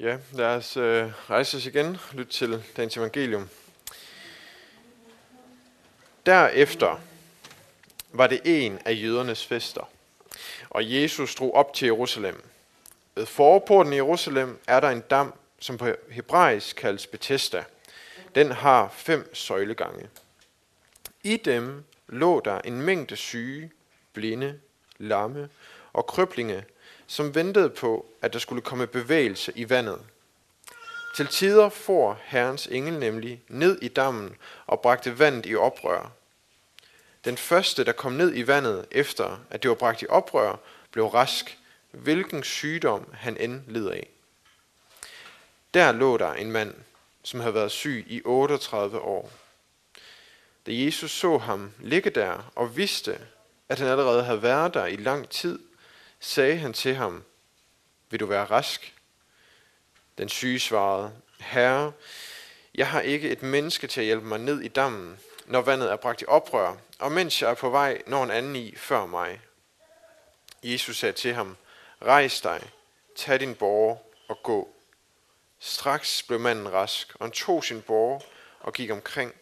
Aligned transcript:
Ja, 0.00 0.18
lad 0.32 0.46
os 0.46 0.76
øh, 0.76 1.12
rejse 1.30 1.56
os 1.56 1.66
igen, 1.66 1.96
lytte 2.12 2.32
til 2.32 2.64
dagens 2.76 2.96
evangelium. 2.96 3.48
Derefter 6.26 7.00
var 8.12 8.26
det 8.26 8.40
en 8.44 8.78
af 8.84 8.92
jødernes 9.02 9.46
fester, 9.46 9.90
og 10.70 10.92
Jesus 10.92 11.34
drog 11.34 11.54
op 11.54 11.74
til 11.74 11.86
Jerusalem. 11.86 12.42
Ved 13.14 13.26
forporten 13.26 13.92
i 13.92 13.96
Jerusalem 13.96 14.58
er 14.66 14.80
der 14.80 14.90
en 14.90 15.00
dam, 15.00 15.34
som 15.58 15.78
på 15.78 15.88
hebraisk 16.10 16.76
kaldes 16.76 17.06
Bethesda. 17.06 17.64
Den 18.34 18.50
har 18.50 18.88
fem 18.88 19.34
søjlegange. 19.34 20.08
I 21.22 21.36
dem 21.36 21.84
lå 22.08 22.40
der 22.40 22.60
en 22.60 22.82
mængde 22.82 23.16
syge, 23.16 23.70
blinde, 24.12 24.60
lamme 24.98 25.48
og 25.92 26.06
krøblinge, 26.06 26.64
som 27.10 27.34
ventede 27.34 27.70
på, 27.70 28.06
at 28.22 28.32
der 28.32 28.38
skulle 28.38 28.62
komme 28.62 28.86
bevægelse 28.86 29.52
i 29.56 29.70
vandet. 29.70 30.00
Til 31.16 31.26
tider 31.26 31.68
for 31.68 32.18
Herrens 32.24 32.66
engel 32.66 32.98
nemlig 32.98 33.42
ned 33.48 33.78
i 33.82 33.88
dammen 33.88 34.36
og 34.66 34.80
bragte 34.80 35.18
vandet 35.18 35.46
i 35.46 35.54
oprør. 35.54 36.12
Den 37.24 37.36
første, 37.36 37.84
der 37.84 37.92
kom 37.92 38.12
ned 38.12 38.36
i 38.36 38.46
vandet 38.46 38.86
efter, 38.90 39.40
at 39.50 39.62
det 39.62 39.68
var 39.68 39.74
bragt 39.74 40.02
i 40.02 40.06
oprør, 40.08 40.56
blev 40.90 41.06
rask, 41.06 41.58
hvilken 41.90 42.42
sygdom 42.42 43.12
han 43.12 43.36
end 43.36 43.62
led 43.66 43.88
af. 43.88 44.08
Der 45.74 45.92
lå 45.92 46.16
der 46.16 46.32
en 46.32 46.52
mand, 46.52 46.74
som 47.22 47.40
havde 47.40 47.54
været 47.54 47.70
syg 47.70 48.06
i 48.08 48.22
38 48.24 48.98
år. 48.98 49.30
Da 50.66 50.72
Jesus 50.72 51.10
så 51.10 51.38
ham 51.38 51.72
ligge 51.78 52.10
der 52.10 52.52
og 52.54 52.76
vidste, 52.76 53.18
at 53.68 53.78
han 53.78 53.88
allerede 53.88 54.24
havde 54.24 54.42
været 54.42 54.74
der 54.74 54.86
i 54.86 54.96
lang 54.96 55.28
tid, 55.28 55.58
sagde 56.20 56.56
han 56.56 56.72
til 56.72 56.94
ham, 56.94 57.24
vil 58.10 58.20
du 58.20 58.26
være 58.26 58.44
rask? 58.44 58.94
Den 60.18 60.28
syge 60.28 60.60
svarede, 60.60 61.12
Herre, 61.40 61.92
jeg 62.74 62.88
har 62.88 63.00
ikke 63.00 63.30
et 63.30 63.42
menneske 63.42 63.86
til 63.86 64.00
at 64.00 64.06
hjælpe 64.06 64.26
mig 64.26 64.38
ned 64.38 64.60
i 64.60 64.68
dammen, 64.68 65.20
når 65.46 65.60
vandet 65.60 65.92
er 65.92 65.96
bragt 65.96 66.22
i 66.22 66.24
oprør, 66.28 66.76
og 66.98 67.12
mens 67.12 67.42
jeg 67.42 67.50
er 67.50 67.54
på 67.54 67.70
vej, 67.70 68.02
når 68.06 68.24
en 68.24 68.30
anden 68.30 68.56
i 68.56 68.76
før 68.76 69.06
mig. 69.06 69.40
Jesus 70.62 70.98
sagde 70.98 71.12
til 71.12 71.34
ham, 71.34 71.56
rejs 72.02 72.40
dig, 72.40 72.70
tag 73.16 73.40
din 73.40 73.54
borger 73.54 73.96
og 74.28 74.42
gå. 74.42 74.74
Straks 75.58 76.22
blev 76.22 76.40
manden 76.40 76.72
rask, 76.72 77.14
og 77.14 77.26
han 77.26 77.32
tog 77.32 77.64
sin 77.64 77.82
borger 77.82 78.20
og 78.60 78.72
gik 78.72 78.90
omkring. 78.90 79.34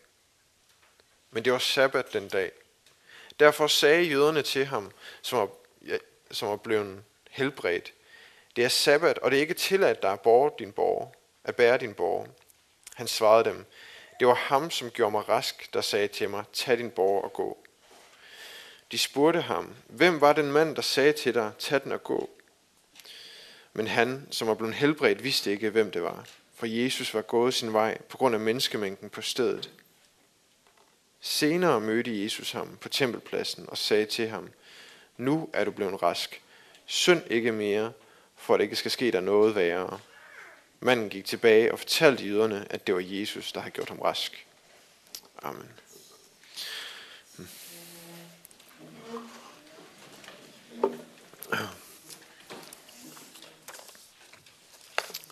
Men 1.30 1.44
det 1.44 1.52
var 1.52 1.58
sabbat 1.58 2.12
den 2.12 2.28
dag. 2.28 2.52
Derfor 3.40 3.66
sagde 3.66 4.02
jøderne 4.02 4.42
til 4.42 4.66
ham, 4.66 4.92
som 5.22 5.38
var, 5.38 5.48
som 6.30 6.48
var 6.48 6.56
blevet 6.56 7.02
helbredt, 7.30 7.92
det 8.56 8.64
er 8.64 8.68
sabbat, 8.68 9.18
og 9.18 9.30
det 9.30 9.36
er 9.36 9.40
ikke 9.40 9.54
tilladt 9.54 10.02
dig 10.02 10.12
at, 10.12 10.20
bære 10.20 10.50
din 10.58 10.72
borg, 10.72 11.14
at 11.44 11.56
bære 11.56 11.78
din 11.78 11.94
borg. 11.94 12.28
Han 12.94 13.08
svarede 13.08 13.44
dem, 13.44 13.66
det 14.20 14.28
var 14.28 14.34
ham, 14.34 14.70
som 14.70 14.90
gjorde 14.90 15.10
mig 15.10 15.28
rask, 15.28 15.74
der 15.74 15.80
sagde 15.80 16.08
til 16.08 16.30
mig, 16.30 16.44
tag 16.52 16.78
din 16.78 16.90
borg 16.90 17.24
og 17.24 17.32
gå. 17.32 17.58
De 18.92 18.98
spurgte 18.98 19.40
ham, 19.40 19.74
hvem 19.86 20.20
var 20.20 20.32
den 20.32 20.52
mand, 20.52 20.76
der 20.76 20.82
sagde 20.82 21.12
til 21.12 21.34
dig, 21.34 21.52
tag 21.58 21.84
den 21.84 21.92
og 21.92 22.04
gå? 22.04 22.30
Men 23.72 23.86
han, 23.86 24.28
som 24.30 24.48
var 24.48 24.54
blevet 24.54 24.74
helbredt, 24.74 25.24
vidste 25.24 25.50
ikke, 25.50 25.70
hvem 25.70 25.90
det 25.90 26.02
var, 26.02 26.26
for 26.54 26.66
Jesus 26.66 27.14
var 27.14 27.22
gået 27.22 27.54
sin 27.54 27.72
vej 27.72 27.98
på 28.08 28.16
grund 28.16 28.34
af 28.34 28.40
menneskemængden 28.40 29.10
på 29.10 29.22
stedet. 29.22 29.70
Senere 31.20 31.80
mødte 31.80 32.22
Jesus 32.22 32.52
ham 32.52 32.76
på 32.80 32.88
tempelpladsen 32.88 33.64
og 33.68 33.78
sagde 33.78 34.04
til 34.04 34.28
ham, 34.28 34.50
nu 35.18 35.50
er 35.52 35.64
du 35.64 35.70
blevet 35.70 36.02
rask. 36.02 36.42
Synd 36.86 37.22
ikke 37.30 37.52
mere, 37.52 37.92
for 38.36 38.54
at 38.54 38.58
det 38.58 38.64
ikke 38.64 38.76
skal 38.76 38.90
ske 38.90 39.12
der 39.12 39.20
noget 39.20 39.54
værre. 39.54 40.00
Manden 40.80 41.08
gik 41.08 41.24
tilbage 41.24 41.72
og 41.72 41.78
fortalte 41.78 42.24
jøderne, 42.24 42.66
at 42.70 42.86
det 42.86 42.94
var 42.94 43.00
Jesus, 43.04 43.52
der 43.52 43.60
havde 43.60 43.72
gjort 43.72 43.88
ham 43.88 43.98
rask. 43.98 44.46
Amen. 45.42 45.70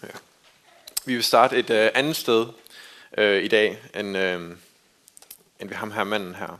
Ja. 0.02 0.08
Vi 1.04 1.14
vil 1.14 1.24
starte 1.24 1.56
et 1.56 1.70
uh, 1.70 1.98
andet 1.98 2.16
sted 2.16 2.46
uh, 3.18 3.24
i 3.24 3.48
dag, 3.48 3.82
end, 3.94 4.16
uh, 4.16 4.56
end 5.60 5.68
ved 5.68 5.76
ham 5.76 5.90
her 5.90 6.04
manden 6.04 6.34
her. 6.34 6.58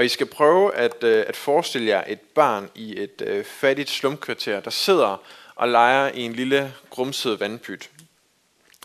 Og 0.00 0.06
I 0.06 0.08
skal 0.08 0.26
prøve 0.26 0.74
at, 0.74 1.04
øh, 1.04 1.24
at 1.28 1.36
forestille 1.36 1.88
jer 1.88 2.04
et 2.06 2.20
barn 2.20 2.70
i 2.74 3.02
et 3.02 3.22
øh, 3.26 3.44
fattigt 3.44 3.90
slumkvarter, 3.90 4.60
der 4.60 4.70
sidder 4.70 5.22
og 5.54 5.68
leger 5.68 6.08
i 6.08 6.20
en 6.20 6.32
lille 6.32 6.74
grumset 6.90 7.40
vandpyt. 7.40 7.90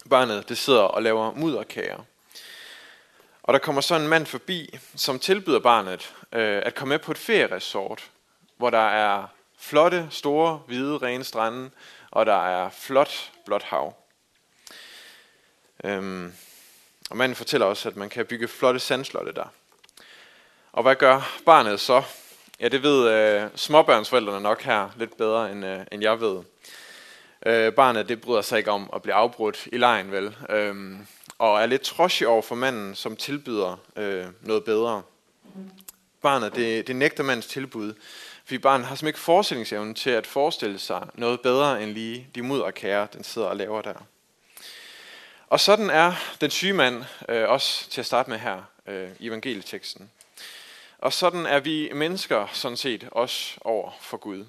Barnet 0.09 0.49
det 0.49 0.57
sidder 0.57 0.81
og 0.81 1.03
laver 1.03 1.33
mudderkager. 1.33 1.97
Og 3.43 3.53
der 3.53 3.59
kommer 3.59 3.81
så 3.81 3.95
en 3.95 4.07
mand 4.07 4.25
forbi, 4.25 4.79
som 4.95 5.19
tilbyder 5.19 5.59
barnet 5.59 6.13
øh, 6.33 6.61
at 6.65 6.75
komme 6.75 6.89
med 6.89 6.99
på 6.99 7.11
et 7.11 7.17
ferieresort, 7.17 8.09
hvor 8.57 8.69
der 8.69 8.87
er 8.87 9.27
flotte, 9.57 10.07
store, 10.11 10.57
hvide, 10.67 10.97
rene 10.97 11.23
strande, 11.23 11.69
og 12.11 12.25
der 12.25 12.47
er 12.47 12.69
flot, 12.69 13.31
blåt 13.45 13.63
hav. 13.63 13.95
Øhm, 15.83 16.33
og 17.09 17.17
manden 17.17 17.35
fortæller 17.35 17.67
også, 17.67 17.89
at 17.89 17.95
man 17.95 18.09
kan 18.09 18.25
bygge 18.25 18.47
flotte 18.47 18.79
sandslotte 18.79 19.33
der. 19.33 19.47
Og 20.75 20.83
hvad 20.83 20.95
gør 20.95 21.39
barnet 21.45 21.79
så? 21.79 22.03
Ja, 22.59 22.67
det 22.67 22.83
ved 22.83 23.09
øh, 23.09 23.49
småbørnsforældrene 23.55 24.41
nok 24.41 24.61
her 24.61 24.89
lidt 24.97 25.17
bedre, 25.17 25.51
end, 25.51 25.65
øh, 25.65 25.79
end 25.91 26.01
jeg 26.01 26.21
ved. 26.21 26.43
Øh, 27.45 27.73
barnet 27.73 28.09
det 28.09 28.21
bryder 28.21 28.41
sig 28.41 28.57
ikke 28.57 28.71
om 28.71 28.89
at 28.93 29.01
blive 29.01 29.13
afbrudt 29.13 29.67
i 29.71 29.77
lejen, 29.77 30.11
vel? 30.11 30.35
Øh, 30.49 30.95
og 31.39 31.61
er 31.61 31.65
lidt 31.65 31.81
trodsig 31.81 32.27
over 32.27 32.41
for 32.41 32.55
manden, 32.55 32.95
som 32.95 33.15
tilbyder 33.15 33.79
øh, 33.95 34.25
noget 34.41 34.63
bedre. 34.63 35.01
Barnet 36.21 36.55
det, 36.55 36.87
det 36.87 36.95
nægter 36.95 37.23
mandens 37.23 37.47
tilbud, 37.47 37.93
fordi 38.45 38.57
barnet 38.57 38.87
har 38.87 38.95
simpelthen 38.95 39.07
ikke 39.07 39.19
forestillingsevnen 39.19 39.95
til 39.95 40.09
at 40.09 40.27
forestille 40.27 40.79
sig 40.79 41.07
noget 41.13 41.41
bedre 41.41 41.83
end 41.83 41.91
lige 41.91 42.27
de 42.35 42.41
mudderkære, 42.41 43.07
den 43.13 43.23
sidder 43.23 43.47
og 43.47 43.55
laver 43.55 43.81
der. 43.81 44.05
Og 45.47 45.59
sådan 45.59 45.89
er 45.89 46.13
den 46.41 46.51
syge 46.51 46.73
mand 46.73 47.03
øh, 47.29 47.49
også 47.49 47.89
til 47.89 48.01
at 48.01 48.05
starte 48.05 48.29
med 48.29 48.37
her 48.37 48.61
øh, 48.87 49.09
i 49.19 49.27
evangelieteksten. 49.27 50.09
Og 51.05 51.13
sådan 51.13 51.45
er 51.45 51.59
vi 51.59 51.91
mennesker 51.93 52.47
sådan 52.53 52.77
set 52.77 53.07
også 53.11 53.57
over 53.61 53.91
for 54.01 54.17
Gud. 54.17 54.45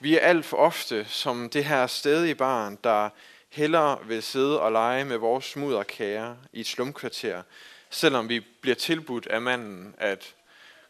Vi 0.00 0.16
er 0.16 0.20
alt 0.20 0.44
for 0.44 0.56
ofte 0.56 1.06
som 1.08 1.50
det 1.50 1.64
her 1.64 1.86
stedige 1.86 2.34
barn, 2.34 2.78
der 2.84 3.10
hellere 3.48 4.06
vil 4.06 4.22
sidde 4.22 4.60
og 4.60 4.72
lege 4.72 5.04
med 5.04 5.16
vores 5.16 5.56
mudderkære 5.56 6.36
i 6.52 6.60
et 6.60 6.66
slumkvarter, 6.66 7.42
selvom 7.90 8.28
vi 8.28 8.40
bliver 8.40 8.74
tilbudt 8.74 9.26
af 9.26 9.40
manden 9.40 9.94
at 9.98 10.34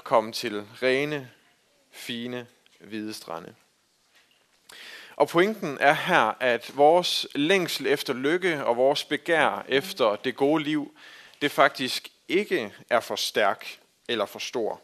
komme 0.02 0.32
til 0.32 0.64
rene, 0.82 1.30
fine, 1.92 2.46
hvide 2.80 3.14
strande. 3.14 3.54
Og 5.16 5.28
pointen 5.28 5.78
er 5.80 5.94
her, 5.94 6.36
at 6.40 6.76
vores 6.76 7.26
længsel 7.34 7.86
efter 7.86 8.12
lykke 8.12 8.64
og 8.64 8.76
vores 8.76 9.04
begær 9.04 9.64
efter 9.68 10.16
det 10.16 10.36
gode 10.36 10.64
liv, 10.64 10.96
det 11.42 11.50
faktisk 11.50 12.08
ikke 12.28 12.74
er 12.90 13.00
for 13.00 13.16
stærk 13.16 13.78
eller 14.08 14.26
for 14.26 14.38
stor. 14.38 14.80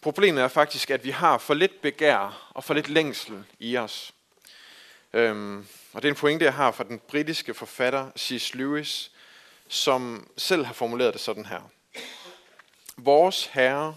Problemet 0.00 0.42
er 0.42 0.48
faktisk, 0.48 0.90
at 0.90 1.04
vi 1.04 1.10
har 1.10 1.38
for 1.38 1.54
lidt 1.54 1.82
begær 1.82 2.50
og 2.54 2.64
for 2.64 2.74
lidt 2.74 2.88
længsel 2.88 3.44
i 3.58 3.76
os. 3.76 4.14
Øhm, 5.12 5.66
og 5.92 6.02
det 6.02 6.08
er 6.08 6.12
en 6.12 6.18
pointe, 6.18 6.44
jeg 6.44 6.54
har 6.54 6.70
fra 6.70 6.84
den 6.84 6.98
britiske 6.98 7.54
forfatter 7.54 8.10
C.S. 8.18 8.54
Lewis, 8.54 9.10
som 9.68 10.30
selv 10.36 10.64
har 10.64 10.74
formuleret 10.74 11.12
det 11.12 11.20
sådan 11.20 11.46
her. 11.46 11.70
Vores 12.96 13.46
Herre 13.46 13.96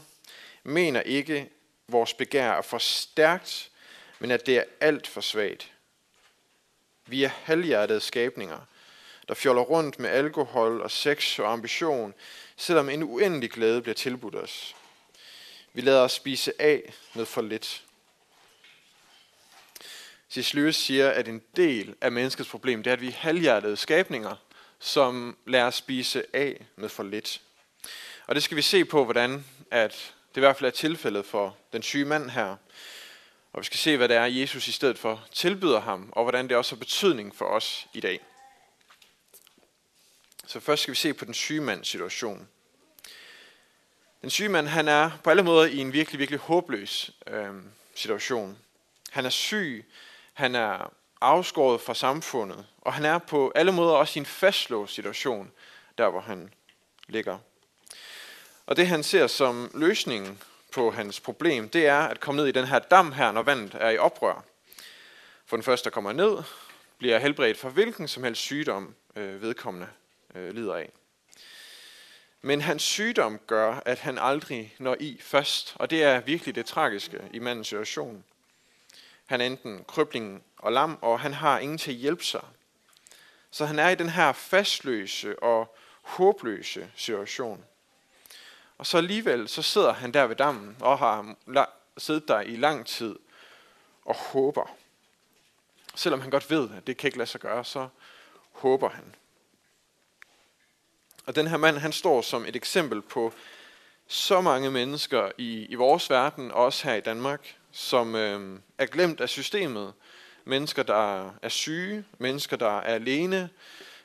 mener 0.64 1.02
ikke, 1.02 1.38
at 1.38 1.48
vores 1.88 2.14
begær 2.14 2.52
er 2.52 2.62
for 2.62 2.78
stærkt, 2.78 3.72
men 4.20 4.32
at 4.32 4.46
det 4.46 4.58
er 4.58 4.64
alt 4.82 5.08
for 5.08 5.22
svagt. 5.22 5.72
Vi 7.06 7.24
er 7.24 7.32
halvhjertede 7.44 8.00
skabninger, 8.00 8.60
der 9.28 9.34
fjoller 9.34 9.62
rundt 9.62 10.00
med 10.00 10.10
alkohol 10.10 10.82
og 10.82 10.92
sex 10.92 11.40
og 11.40 11.54
ambition, 11.54 12.14
selvom 12.58 12.90
en 12.90 13.04
uendelig 13.04 13.52
glæde 13.52 13.82
bliver 13.82 13.96
tilbudt 13.96 14.36
os. 14.36 14.76
Vi 15.74 15.82
lader 15.82 16.02
os 16.02 16.12
spise 16.12 16.62
af 16.62 16.94
med 17.14 17.26
for 17.26 17.42
lidt. 17.42 17.84
C.S. 20.32 20.54
Lewis 20.54 20.76
siger, 20.76 21.10
at 21.10 21.28
en 21.28 21.42
del 21.56 21.96
af 22.02 22.12
menneskets 22.12 22.50
problem, 22.50 22.84
det 22.84 22.90
er, 22.90 22.94
at 22.94 23.02
vi 23.02 23.08
er 23.08 23.12
halvhjertede 23.12 23.78
skabninger, 23.78 24.36
som 24.80 25.38
lader 25.46 25.66
os 25.66 25.76
spise 25.76 26.26
af 26.34 26.66
med 26.76 26.90
for 26.90 27.04
lidt. 27.04 27.42
Og 28.28 28.36
det 28.36 28.44
skal 28.44 28.58
vi 28.58 28.62
se 28.62 28.86
på, 28.86 29.04
hvordan 29.04 29.46
at 29.72 30.14
det 30.30 30.38
i 30.38 30.40
hvert 30.40 30.58
fald 30.58 30.68
er 30.68 30.72
tilfældet 30.76 31.26
for 31.26 31.58
den 31.74 31.84
syge 31.84 32.06
mand 32.06 32.30
her. 32.30 32.56
Og 33.54 33.60
vi 33.60 33.66
skal 33.66 33.78
se, 33.78 33.98
hvad 33.98 34.10
det 34.10 34.18
er, 34.18 34.26
Jesus 34.26 34.68
i 34.68 34.72
stedet 34.72 35.00
for 35.00 35.24
tilbyder 35.32 35.80
ham, 35.80 36.10
og 36.12 36.24
hvordan 36.24 36.48
det 36.48 36.58
også 36.58 36.76
har 36.76 36.80
betydning 36.80 37.36
for 37.36 37.46
os 37.46 37.88
i 37.94 38.00
dag. 38.00 38.20
Så 40.48 40.60
først 40.60 40.82
skal 40.82 40.92
vi 40.92 40.98
se 40.98 41.14
på 41.14 41.26
den 41.26 41.34
syge 41.34 41.62
mands 41.62 41.88
situation. 41.88 42.48
Den 44.22 44.30
syge 44.30 44.50
mand, 44.50 44.68
han 44.68 44.88
er 44.88 45.12
på 45.24 45.30
alle 45.30 45.44
måder 45.44 45.66
i 45.66 45.78
en 45.78 45.94
virkelig, 45.94 46.20
virkelig 46.20 46.40
håbløs 46.40 47.12
øh, 47.28 47.54
situation. 47.96 48.58
Han 49.12 49.26
er 49.26 49.30
syg, 49.30 49.86
han 50.34 50.56
er 50.56 50.94
afskåret 51.22 51.82
fra 51.82 51.94
samfundet, 51.94 52.66
og 52.82 52.94
han 52.94 53.06
er 53.06 53.18
på 53.18 53.52
alle 53.56 53.72
måder 53.72 53.94
også 53.94 54.20
i 54.20 54.22
en 54.22 54.26
fastlåst 54.26 54.94
situation, 54.94 55.52
der 55.98 56.10
hvor 56.10 56.22
han 56.22 56.54
ligger. 57.08 57.38
Og 58.66 58.78
det 58.78 58.88
han 58.88 59.04
ser 59.04 59.28
som 59.28 59.72
løsningen 59.74 60.42
på 60.72 60.92
hans 60.92 61.20
problem, 61.20 61.70
det 61.70 61.88
er 61.88 62.00
at 62.00 62.20
komme 62.20 62.42
ned 62.42 62.48
i 62.48 62.52
den 62.52 62.66
her 62.66 62.80
dam 62.80 63.12
her, 63.12 63.32
når 63.32 63.42
vandet 63.42 63.76
er 63.80 63.90
i 63.90 63.98
oprør. 63.98 64.44
For 65.46 65.58
den 65.58 65.64
første, 65.64 65.84
der 65.84 65.94
kommer 65.94 66.12
ned, 66.12 66.44
bliver 66.98 67.20
helbredt 67.20 67.58
for 67.58 67.70
hvilken 67.70 68.08
som 68.08 68.24
helst 68.24 68.42
sygdom 68.42 68.96
øh, 69.16 69.42
vedkommende 69.42 69.88
øh, 70.36 70.56
lider 70.56 70.76
af. 70.76 70.92
Men 72.42 72.62
hans 72.62 72.84
sygdom 72.84 73.40
gør, 73.48 73.82
at 73.86 74.00
han 74.00 74.18
aldrig 74.18 74.76
når 74.80 74.98
i 75.00 75.18
først, 75.22 75.76
og 75.80 75.90
det 75.90 76.04
er 76.04 76.20
virkelig 76.20 76.56
det 76.56 76.66
tragiske 76.66 77.22
i 77.34 77.40
mandens 77.40 77.68
situation. 77.68 78.24
Han 79.26 79.42
er 79.42 79.46
enten 79.46 79.86
krybling 79.88 80.44
og 80.58 80.72
lam, 80.72 80.98
og 81.02 81.20
han 81.20 81.34
har 81.34 81.60
ingen 81.60 81.78
til 81.78 81.92
at 81.92 81.98
hjælpe 81.98 82.24
sig. 82.24 82.44
Så 83.52 83.66
han 83.66 83.80
er 83.80 83.90
i 83.90 83.96
den 83.96 84.10
her 84.10 84.34
fastløse 84.34 85.44
og 85.44 85.76
håbløse 86.02 86.92
situation. 86.96 87.66
Og 88.78 88.86
så 88.86 88.98
alligevel, 88.98 89.48
så 89.48 89.62
sidder 89.62 89.94
han 89.94 90.12
der 90.12 90.28
ved 90.28 90.36
dammen 90.36 90.78
og 90.80 91.00
har 91.00 91.36
siddet 91.98 92.28
der 92.28 92.42
i 92.42 92.56
lang 92.56 92.86
tid 92.86 93.16
og 94.06 94.16
håber. 94.16 94.76
Selvom 95.96 96.22
han 96.22 96.30
godt 96.30 96.50
ved, 96.50 96.70
at 96.78 96.88
det 96.88 96.98
kan 96.98 97.08
ikke 97.08 97.18
lade 97.18 97.30
sig 97.30 97.42
gøre, 97.42 97.66
så 97.66 97.88
håber 98.52 98.90
han. 98.90 99.16
Og 101.26 101.36
den 101.36 101.48
her 101.48 101.58
mand, 101.58 101.78
han 101.78 101.92
står 101.92 102.22
som 102.22 102.46
et 102.46 102.56
eksempel 102.56 103.02
på 103.02 103.34
så 104.08 104.42
mange 104.42 104.72
mennesker 104.72 105.32
i, 105.38 105.66
i 105.66 105.76
vores 105.76 106.10
verden, 106.10 106.52
og 106.52 106.66
også 106.66 106.88
her 106.88 106.96
i 106.96 107.02
Danmark, 107.02 107.56
som 107.72 108.16
øh, 108.16 108.60
er 108.78 108.86
glemt 108.86 109.22
af 109.22 109.30
systemet. 109.30 109.94
Mennesker, 110.46 110.84
der 110.84 111.34
er 111.42 111.50
syge, 111.50 112.06
mennesker, 112.18 112.58
der 112.58 112.80
er 112.80 112.94
alene, 112.94 113.50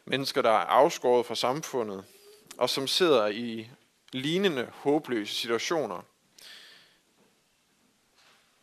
mennesker, 0.05 0.43
der 0.43 0.51
er 0.51 0.65
afskåret 0.65 1.27
fra 1.27 1.35
samfundet, 1.35 2.05
og 2.59 2.71
som 2.71 2.87
sidder 2.87 3.27
i 3.27 3.71
lignende 4.13 4.69
håbløse 4.73 5.35
situationer. 5.35 6.03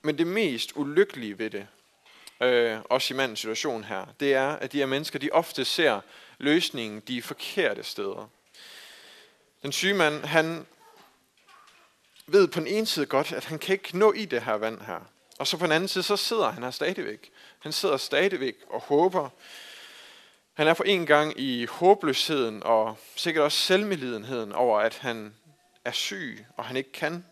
Men 0.02 0.18
det 0.18 0.28
mest 0.28 0.72
ulykkelige 0.76 1.40
ved 1.40 1.50
det, 1.50 1.68
øh, 2.42 2.80
også 2.90 3.14
i 3.14 3.18
mandens 3.18 3.40
situation 3.40 3.84
her, 3.84 4.06
det 4.20 4.34
er, 4.34 4.50
at 4.50 4.72
de 4.72 4.78
her 4.78 4.86
mennesker, 4.86 5.20
de 5.20 5.30
ofte 5.32 5.66
ser 5.66 6.02
løsningen 6.38 7.00
de 7.00 7.22
forkerte 7.22 7.84
steder. 7.84 8.30
Den 9.66 9.72
syge 9.72 9.94
mand, 9.94 10.26
han 10.26 10.66
ved 12.28 12.48
på 12.48 12.60
den 12.60 12.68
ene 12.68 12.86
side 12.86 13.06
godt, 13.06 13.32
at 13.32 13.46
han 13.46 13.60
kan 13.60 13.74
ikke 13.74 13.98
nå 13.98 14.14
i 14.14 14.26
det 14.26 14.42
her 14.42 14.54
vand 14.54 14.82
her. 14.82 15.00
Og 15.40 15.48
så 15.48 15.58
på 15.58 15.66
den 15.66 15.72
anden 15.72 15.88
side, 15.88 16.04
så 16.04 16.18
sidder 16.18 16.52
han 16.52 16.64
her 16.64 16.72
stadigvæk. 16.72 17.32
Han 17.60 17.72
sidder 17.72 17.98
stadigvæk 17.98 18.56
og 18.70 18.82
håber. 18.82 19.30
Han 20.54 20.68
er 20.68 20.74
på 20.74 20.84
en 20.84 21.06
gang 21.06 21.40
i 21.40 21.66
håbløsheden 21.66 22.64
og 22.64 22.98
sikkert 23.16 23.44
også 23.44 23.58
selvmelidenheden 23.58 24.52
over, 24.52 24.80
at 24.80 24.98
han 24.98 25.36
er 25.86 25.92
syg, 25.92 26.46
og 26.58 26.66
han 26.66 26.78
ikke 26.78 26.92
kan. 26.92 27.26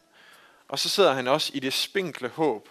Og 0.67 0.79
så 0.79 0.89
sidder 0.89 1.13
han 1.13 1.27
også 1.27 1.51
i 1.53 1.59
det 1.59 1.73
spinkle 1.73 2.29
håb. 2.29 2.69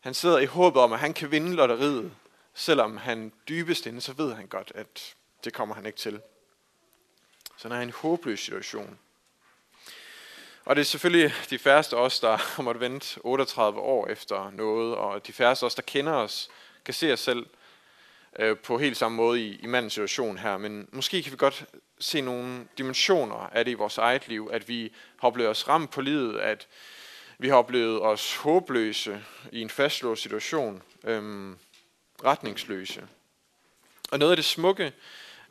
Han 0.00 0.14
sidder 0.14 0.38
i 0.38 0.46
håbet 0.46 0.82
om, 0.82 0.92
at 0.92 0.98
han 0.98 1.14
kan 1.14 1.30
vinde 1.30 1.54
lotteriet, 1.54 2.12
selvom 2.54 2.96
han 2.96 3.32
dybest 3.48 3.86
inde, 3.86 4.00
så 4.00 4.12
ved 4.12 4.34
han 4.34 4.46
godt, 4.46 4.72
at 4.74 5.14
det 5.44 5.52
kommer 5.52 5.74
han 5.74 5.86
ikke 5.86 5.98
til. 5.98 6.20
Så 7.62 7.68
han 7.68 7.76
er 7.76 7.80
i 7.80 7.84
en 7.84 7.90
håbløs 7.90 8.40
situation. 8.40 8.98
Og 10.64 10.76
det 10.76 10.82
er 10.82 10.86
selvfølgelig 10.86 11.34
de 11.50 11.58
færreste 11.58 11.96
os, 11.96 12.20
der 12.20 12.36
har 12.56 12.62
måttet 12.62 12.80
vente 12.80 13.20
38 13.24 13.80
år 13.80 14.06
efter 14.06 14.50
noget, 14.50 14.94
og 14.94 15.26
de 15.26 15.32
færreste 15.32 15.64
os, 15.64 15.74
der 15.74 15.82
kender 15.82 16.12
os, 16.12 16.50
kan 16.84 16.94
se 16.94 17.12
os 17.12 17.20
selv 17.20 17.46
øh, 18.38 18.58
på 18.58 18.78
helt 18.78 18.96
samme 18.96 19.16
måde 19.16 19.46
i, 19.46 19.56
i 19.56 19.66
mandens 19.66 19.92
situation 19.92 20.38
her. 20.38 20.56
Men 20.56 20.88
måske 20.92 21.22
kan 21.22 21.32
vi 21.32 21.36
godt 21.36 21.64
se 21.98 22.20
nogle 22.20 22.66
dimensioner 22.78 23.50
af 23.52 23.64
det 23.64 23.72
i 23.72 23.74
vores 23.74 23.98
eget 23.98 24.28
liv, 24.28 24.50
at 24.52 24.68
vi 24.68 24.92
har 25.20 25.28
oplevet 25.28 25.50
os 25.50 25.68
ramt 25.68 25.90
på 25.90 26.00
livet, 26.00 26.38
at 26.38 26.68
vi 27.38 27.48
har 27.48 27.56
oplevet 27.56 28.02
os 28.02 28.36
håbløse 28.36 29.24
i 29.52 29.60
en 29.60 29.70
fastlåst 29.70 30.22
situation, 30.22 30.82
øhm, 31.04 31.58
retningsløse. 32.24 33.08
Og 34.10 34.18
noget 34.18 34.32
af 34.32 34.36
det 34.36 34.44
smukke 34.44 34.92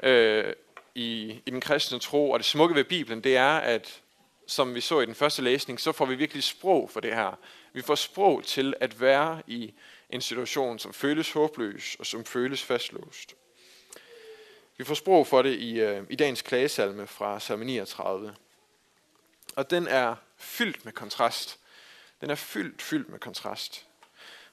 øh, 0.03 0.53
i, 0.95 1.41
i 1.45 1.49
den 1.49 1.61
kristne 1.61 1.99
tro, 1.99 2.31
og 2.31 2.39
det 2.39 2.45
smukke 2.45 2.75
ved 2.75 2.83
Bibelen, 2.83 3.23
det 3.23 3.38
er, 3.38 3.57
at 3.57 4.01
som 4.47 4.75
vi 4.75 4.81
så 4.81 4.99
i 4.99 5.05
den 5.05 5.15
første 5.15 5.41
læsning, 5.41 5.79
så 5.79 5.91
får 5.91 6.05
vi 6.05 6.15
virkelig 6.15 6.43
sprog 6.43 6.89
for 6.89 6.99
det 6.99 7.15
her. 7.15 7.39
Vi 7.73 7.81
får 7.81 7.95
sprog 7.95 8.43
til 8.43 8.73
at 8.79 9.01
være 9.01 9.41
i 9.47 9.73
en 10.09 10.21
situation, 10.21 10.79
som 10.79 10.93
føles 10.93 11.31
håbløs 11.31 11.95
og 11.99 12.05
som 12.05 12.25
føles 12.25 12.63
fastlåst. 12.63 13.35
Vi 14.77 14.83
får 14.83 14.93
sprog 14.93 15.27
for 15.27 15.41
det 15.41 15.53
i, 15.59 15.79
øh, 15.79 16.03
i 16.09 16.15
dagens 16.15 16.41
klagesalme 16.41 17.07
fra 17.07 17.39
salme 17.39 17.65
39. 17.65 18.35
Og 19.55 19.69
den 19.69 19.87
er 19.87 20.15
fyldt 20.37 20.85
med 20.85 20.94
kontrast. 20.94 21.59
Den 22.21 22.29
er 22.29 22.35
fyldt, 22.35 22.81
fyldt 22.81 23.09
med 23.09 23.19
kontrast. 23.19 23.85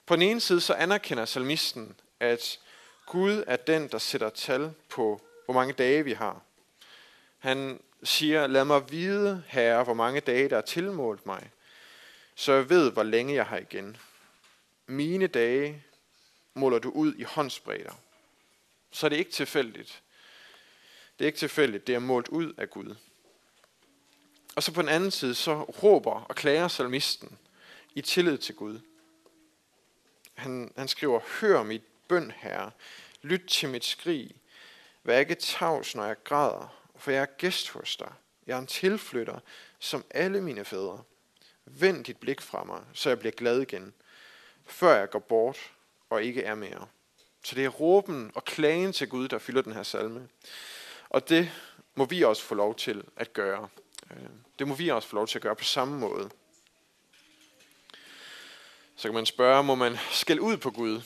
På 0.07 0.15
den 0.17 0.23
ene 0.23 0.41
side 0.41 0.61
så 0.61 0.75
anerkender 0.75 1.25
salmisten, 1.25 1.97
at 2.21 2.59
Gud 3.07 3.45
er 3.47 3.57
den, 3.57 3.89
der 3.89 3.99
sætter 3.99 4.31
tal 4.31 4.73
på, 4.89 5.21
hvor 5.49 5.55
mange 5.55 5.73
dage 5.73 6.05
vi 6.05 6.13
har. 6.13 6.43
Han 7.39 7.81
siger, 8.03 8.47
lad 8.47 8.65
mig 8.65 8.91
vide, 8.91 9.45
herre, 9.47 9.85
hvor 9.85 9.95
mange 9.95 10.21
dage 10.21 10.49
der 10.49 10.57
er 10.57 10.61
tilmålt 10.61 11.27
mig, 11.27 11.51
så 12.35 12.53
jeg 12.53 12.71
ved, 12.71 12.93
hvor 12.93 13.03
længe 13.03 13.35
jeg 13.35 13.47
har 13.47 13.59
igen. 13.59 13.97
Mine 14.87 15.27
dage 15.27 15.83
måler 16.55 16.79
du 16.79 16.91
ud 16.91 17.15
i 17.15 17.23
håndsbredder. 17.23 17.93
Så 18.91 19.07
er 19.07 19.09
det 19.09 19.17
ikke 19.17 19.31
tilfældigt. 19.31 20.03
Det 21.19 21.25
er 21.25 21.27
ikke 21.27 21.39
tilfældigt, 21.39 21.87
det 21.87 21.95
er 21.95 21.99
målt 21.99 22.29
ud 22.29 22.53
af 22.53 22.71
Gud. 22.71 22.95
Og 24.57 24.63
så 24.63 24.73
på 24.73 24.83
den 24.83 24.89
anden 24.89 25.11
side, 25.11 25.35
så 25.35 25.63
råber 25.63 26.21
og 26.21 26.37
klager 26.37 26.69
salmisten 26.69 27.39
i 27.95 28.01
tillid 28.01 28.39
til 28.39 28.55
Gud. 28.55 28.81
Han, 30.35 30.73
han 30.77 30.89
skriver, 30.89 31.21
hør 31.41 31.63
mit 31.63 31.83
bøn, 32.09 32.33
herre. 32.37 32.71
Lyt 33.23 33.45
til 33.49 33.69
mit 33.69 33.85
skrig. 33.85 34.35
Vær 35.09 35.19
ikke 35.19 35.35
tavs, 35.35 35.95
når 35.95 36.05
jeg 36.05 36.17
græder 36.25 36.79
for 36.99 37.11
jeg 37.11 37.23
er 37.23 37.27
gæst 37.39 37.71
hos 37.71 37.97
dig. 37.97 38.13
Jeg 38.47 38.55
er 38.55 38.59
en 38.59 38.67
tilflytter, 38.67 39.39
som 39.79 40.05
alle 40.11 40.41
mine 40.41 40.65
fædre. 40.65 41.03
Vend 41.65 42.05
dit 42.05 42.17
blik 42.17 42.41
fra 42.41 42.65
mig, 42.65 42.81
så 42.95 43.09
jeg 43.09 43.19
bliver 43.19 43.33
glad 43.33 43.61
igen, 43.61 43.95
før 44.67 44.99
jeg 44.99 45.11
går 45.11 45.19
bort 45.19 45.73
og 46.11 46.23
ikke 46.23 46.43
er 46.43 46.55
mere. 46.55 46.87
Så 47.45 47.55
det 47.55 47.65
er 47.65 47.69
råben 47.69 48.31
og 48.35 48.45
klagen 48.45 48.93
til 48.93 49.09
Gud, 49.09 49.29
der 49.29 49.39
fylder 49.39 49.63
den 49.63 49.73
her 49.73 49.83
salme. 49.83 50.29
Og 51.09 51.29
det 51.29 51.51
må 51.95 52.05
vi 52.05 52.23
også 52.23 52.43
få 52.43 52.55
lov 52.55 52.75
til 52.75 53.05
at 53.17 53.33
gøre. 53.33 53.69
Øh, 54.11 54.29
det 54.59 54.69
må 54.69 54.75
vi 54.75 54.89
også 54.89 55.09
få 55.09 55.17
lov 55.17 55.27
til 55.27 55.39
at 55.39 55.43
gøre 55.43 55.57
på 55.57 55.65
samme 55.65 55.99
måde. 55.99 56.31
Så 58.97 59.09
kan 59.09 59.15
man 59.15 59.27
spørge, 59.27 59.65
må 59.65 59.75
man 59.75 59.97
skælde 60.11 60.43
ud 60.43 60.57
på 60.57 60.71
Gud? 60.71 61.01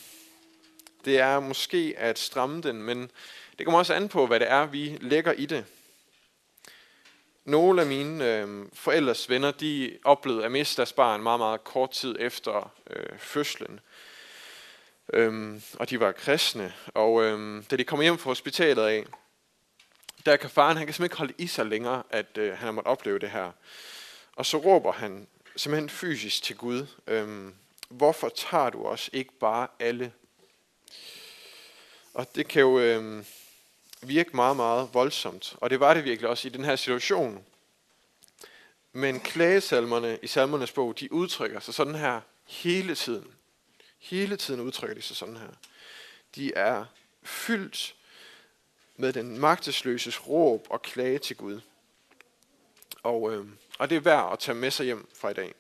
Det 1.05 1.19
er 1.19 1.41
måske 1.41 1.95
at 1.97 2.19
stramme 2.19 2.63
den, 2.63 2.83
men 2.83 3.11
det 3.63 3.67
kommer 3.67 3.79
også 3.79 3.95
an 3.95 4.09
på, 4.09 4.27
hvad 4.27 4.41
det 4.41 4.51
er, 4.51 4.67
vi 4.67 4.99
lægger 5.01 5.33
i 5.33 5.47
det. 5.47 5.65
Nogle 7.45 7.81
af 7.81 7.87
mine 7.87 8.37
øh, 8.37 8.67
forældres 8.73 9.29
venner, 9.29 9.51
de 9.51 9.99
oplevede 10.05 10.45
at 10.45 10.53
miste 10.53 10.77
deres 10.77 10.93
barn 10.93 11.23
meget, 11.23 11.41
meget 11.41 11.65
kort 11.65 11.91
tid 11.91 12.17
efter 12.19 12.73
øh, 12.91 13.19
fødslen. 13.19 13.81
Øhm, 15.13 15.63
og 15.75 15.91
de 15.91 16.01
var 16.01 16.13
kristne. 16.13 16.73
Og 16.95 17.23
øhm, 17.23 17.65
da 17.71 17.77
de 17.77 17.85
kommer 17.85 18.03
hjem 18.03 18.19
fra 18.19 18.31
hospitalet 18.31 18.87
af, 18.87 19.05
der 20.27 20.37
kan 20.37 20.51
faren, 20.51 20.77
han 20.77 20.87
kan 20.87 20.95
simpelthen 20.95 21.05
ikke 21.05 21.19
holde 21.19 21.35
i 21.39 21.47
sig 21.47 21.67
længere, 21.67 22.03
at 22.11 22.39
øh, 22.39 22.49
han 22.49 22.59
har 22.59 22.73
måttet 22.73 22.91
opleve 22.91 23.19
det 23.19 23.31
her. 23.31 23.53
Og 24.37 24.47
så 24.47 24.57
råber 24.57 24.93
han 24.93 25.27
simpelthen 25.57 25.91
fysisk 25.91 26.43
til 26.43 26.57
Gud, 26.57 26.87
øhm, 27.07 27.55
hvorfor 27.89 28.29
tager 28.29 28.71
du 28.71 28.85
os 28.85 29.11
ikke 29.13 29.33
bare 29.41 29.69
alle? 29.81 30.13
Og 32.15 32.35
det 32.35 32.49
kan 32.49 32.61
jo, 32.61 32.79
øhm, 32.79 33.27
virke 34.03 34.37
meget, 34.37 34.57
meget 34.57 34.89
voldsomt. 34.93 35.57
Og 35.61 35.71
det 35.71 35.81
var 35.81 35.95
det 35.95 36.05
virkelig 36.05 36.31
også 36.31 36.49
i 36.49 36.51
den 36.51 36.65
her 36.65 36.77
situation. 36.77 37.45
Men 38.93 39.21
klagesalmerne 39.21 40.19
i 40.23 40.27
salmernes 40.27 40.73
bog, 40.73 41.01
de 41.01 41.13
udtrykker 41.13 41.61
sig 41.61 41.75
sådan 41.75 41.95
her 41.95 42.21
hele 42.47 42.95
tiden. 42.95 43.35
Hele 43.99 44.37
tiden 44.37 44.61
udtrykker 44.61 44.95
de 44.95 45.03
sig 45.03 45.17
sådan 45.17 45.37
her. 45.37 45.51
De 46.35 46.55
er 46.55 46.85
fyldt 47.23 47.95
med 48.97 49.13
den 49.13 49.39
magtesløses 49.39 50.29
råb 50.29 50.67
og 50.71 50.83
klage 50.83 51.19
til 51.19 51.37
Gud. 51.37 51.61
Og, 53.03 53.33
øh, 53.33 53.47
og 53.79 53.91
det 53.91 53.97
er 53.97 54.01
værd 54.01 54.33
at 54.33 54.39
tage 54.39 54.55
med 54.55 54.71
sig 54.71 54.85
hjem 54.85 55.09
fra 55.15 55.31
i 55.31 55.35
dag. 55.35 55.55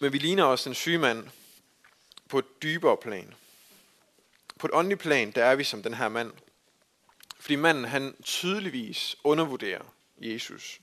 Men 0.00 0.12
vi 0.12 0.18
ligner 0.18 0.44
også 0.44 0.68
en 0.68 0.74
syge 0.74 0.98
mand, 0.98 1.28
på 2.28 2.38
et 2.38 2.62
dybere 2.62 2.96
plan. 2.96 3.34
På 4.58 4.66
et 4.66 4.74
åndeligt 4.74 5.00
plan, 5.00 5.30
der 5.30 5.44
er 5.44 5.54
vi 5.54 5.64
som 5.64 5.82
den 5.82 5.94
her 5.94 6.08
mand. 6.08 6.32
Fordi 7.40 7.56
manden, 7.56 7.84
han 7.84 8.14
tydeligvis 8.22 9.16
undervurderer 9.24 9.82
Jesus. 10.18 10.80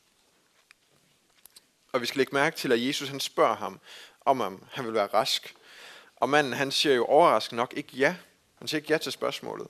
Og 1.92 2.02
vi 2.02 2.06
skal 2.06 2.18
lægge 2.18 2.34
mærke 2.34 2.58
til, 2.58 2.72
at 2.72 2.88
Jesus 2.88 3.10
han 3.10 3.20
spørger 3.20 3.56
ham, 3.56 3.80
om 4.22 4.42
om 4.42 4.68
han 4.72 4.86
vil 4.86 4.94
være 4.94 5.08
rask. 5.08 5.56
Og 6.16 6.30
manden 6.30 6.54
han 6.54 6.72
siger 6.72 6.96
jo 6.96 7.06
overraskende 7.06 7.58
nok 7.58 7.74
ikke 7.78 7.98
ja. 7.98 8.16
Han 8.58 8.68
siger 8.68 8.80
ikke 8.80 8.94
ja 8.94 8.98
til 8.98 9.12
spørgsmålet. 9.12 9.68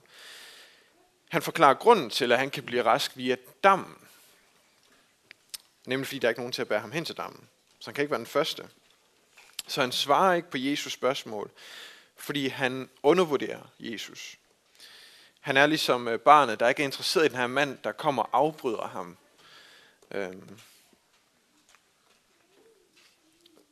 Han 1.30 1.42
forklarer 1.42 1.74
grunden 1.74 2.10
til, 2.10 2.32
at 2.32 2.40
han 2.40 2.50
kan 2.50 2.64
blive 2.64 2.84
rask 2.84 3.18
via 3.18 3.36
dammen. 3.64 3.98
Nemlig 5.86 6.08
fordi 6.08 6.20
der 6.20 6.28
er 6.28 6.30
ikke 6.30 6.42
nogen 6.42 6.54
til 6.54 6.62
at 6.62 6.68
bære 6.68 6.80
ham 6.80 6.92
hen 6.92 7.06
til 7.06 7.18
dammen. 7.18 7.50
Så 7.80 7.90
han 7.90 7.96
kan 7.96 8.02
ikke 8.02 8.12
være 8.12 8.20
den 8.20 8.28
første. 8.28 8.70
Så 9.68 9.82
han 9.82 9.92
svarer 9.92 10.34
ikke 10.34 10.50
på 10.50 10.58
Jesus 10.58 10.94
spørgsmål, 10.94 11.52
fordi 12.16 12.48
han 12.48 12.90
undervurderer 13.04 13.62
Jesus. 13.80 14.38
Han 15.40 15.58
er 15.58 15.66
ligesom 15.66 16.08
øh, 16.08 16.20
barnet, 16.20 16.60
der 16.60 16.70
ikke 16.70 16.82
er 16.82 16.86
interesseret 16.86 17.26
i 17.26 17.30
den 17.30 17.38
her 17.38 17.48
mand, 17.48 17.78
der 17.84 17.92
kommer 17.92 18.24
og 18.24 18.30
afbryder 18.34 18.88
ham. 18.88 19.18
Øhm. 20.12 20.60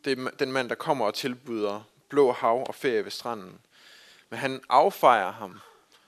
Det 0.06 0.20
er 0.20 0.30
den 0.40 0.52
mand, 0.52 0.70
der 0.70 0.76
kommer 0.76 1.06
og 1.06 1.14
tilbyder 1.14 1.82
blå 2.10 2.32
hav 2.32 2.66
og 2.68 2.76
ferie 2.76 3.04
ved 3.04 3.12
stranden. 3.12 3.60
Men 4.30 4.40
han 4.40 4.62
affejer 4.70 5.32
ham, 5.32 5.60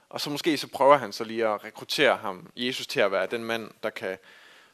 og 0.09 0.21
så 0.21 0.29
måske 0.29 0.57
så 0.57 0.67
prøver 0.67 0.97
han 0.97 1.13
så 1.13 1.23
lige 1.23 1.47
at 1.47 1.63
rekruttere 1.63 2.17
ham, 2.17 2.51
Jesus 2.55 2.87
til 2.87 2.99
at 2.99 3.11
være 3.11 3.25
den 3.25 3.43
mand, 3.43 3.71
der 3.83 3.89
kan 3.89 4.17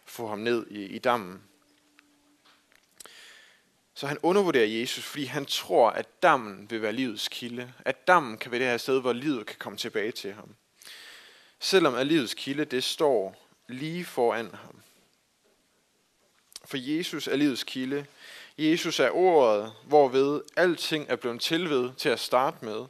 få 0.06 0.27
ham 0.27 0.39
ned 0.39 0.68
i, 0.68 0.86
i 0.86 1.00
dammen. 1.00 1.44
Så 4.01 4.08
han 4.08 4.17
undervurderer 4.24 4.65
Jesus, 4.65 5.03
fordi 5.03 5.24
han 5.24 5.46
tror, 5.46 5.89
at 5.89 6.24
dammen 6.24 6.72
vil 6.72 6.81
være 6.81 6.93
livets 6.93 7.27
kilde. 7.27 7.74
At 7.86 8.08
dammen 8.08 8.38
kan 8.38 8.51
være 8.51 8.60
det 8.60 8.67
her 8.67 8.77
sted, 8.77 9.01
hvor 9.01 9.13
livet 9.13 9.46
kan 9.46 9.55
komme 9.60 9.77
tilbage 9.77 10.12
til 10.12 10.34
ham. 10.34 10.55
Selvom 11.60 11.96
at 11.96 12.08
livets 12.08 12.34
kilde, 12.34 12.65
det 12.65 12.84
står 12.84 13.48
lige 13.67 14.05
foran 14.05 14.46
ham. 14.46 14.81
For 16.65 16.77
Jesus 16.77 17.27
er 17.27 17.36
livets 17.36 17.63
kilde. 17.63 18.05
Jesus 18.58 19.00
er 19.00 19.10
ordet, 19.10 19.74
hvorved 19.84 20.41
alting 20.55 21.05
er 21.10 21.15
blevet 21.15 21.41
tilved 21.41 21.93
til 21.98 22.10
at 22.10 22.20
starte 22.20 22.65
med. 22.65 22.86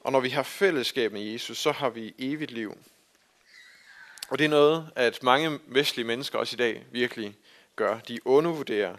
Og 0.00 0.12
når 0.12 0.20
vi 0.20 0.28
har 0.28 0.42
fællesskab 0.42 1.12
med 1.12 1.22
Jesus, 1.22 1.58
så 1.58 1.72
har 1.72 1.90
vi 1.90 2.14
evigt 2.18 2.50
liv. 2.50 2.78
Og 4.28 4.38
det 4.38 4.44
er 4.44 4.48
noget, 4.48 4.90
at 4.96 5.22
mange 5.22 5.58
vestlige 5.66 6.06
mennesker 6.06 6.38
også 6.38 6.54
i 6.54 6.56
dag 6.56 6.84
virkelig 6.90 7.36
gør. 7.76 7.98
De 7.98 8.26
undervurderer 8.26 8.96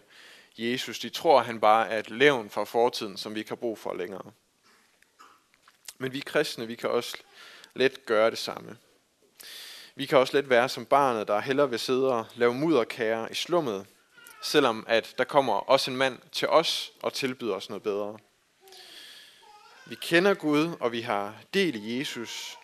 Jesus. 0.57 1.00
De 1.00 1.09
tror, 1.09 1.39
at 1.39 1.45
han 1.45 1.59
bare 1.59 1.89
er 1.89 2.00
et 2.00 2.09
levn 2.09 2.50
fra 2.50 2.63
fortiden, 2.63 3.17
som 3.17 3.35
vi 3.35 3.39
ikke 3.39 3.51
har 3.51 3.55
brug 3.55 3.77
for 3.77 3.93
længere. 3.93 4.31
Men 5.97 6.13
vi 6.13 6.19
kristne, 6.19 6.67
vi 6.67 6.75
kan 6.75 6.89
også 6.89 7.17
let 7.74 8.05
gøre 8.05 8.29
det 8.29 8.38
samme. 8.38 8.77
Vi 9.95 10.05
kan 10.05 10.17
også 10.17 10.38
let 10.38 10.50
være 10.50 10.69
som 10.69 10.85
barnet, 10.85 11.27
der 11.27 11.39
hellere 11.39 11.69
vil 11.69 11.79
sidde 11.79 12.12
og 12.13 12.25
lave 12.35 12.53
mudderkager 12.53 13.27
i 13.27 13.33
slummet, 13.33 13.85
selvom 14.41 14.85
at 14.88 15.15
der 15.17 15.24
kommer 15.24 15.53
også 15.53 15.91
en 15.91 15.97
mand 15.97 16.19
til 16.31 16.47
os 16.47 16.91
og 17.01 17.13
tilbyder 17.13 17.55
os 17.55 17.69
noget 17.69 17.83
bedre. 17.83 18.17
Vi 19.85 19.95
kender 19.95 20.33
Gud, 20.33 20.75
og 20.79 20.91
vi 20.91 21.01
har 21.01 21.35
del 21.53 21.75
i 21.75 22.00
Jesus, 22.00 22.57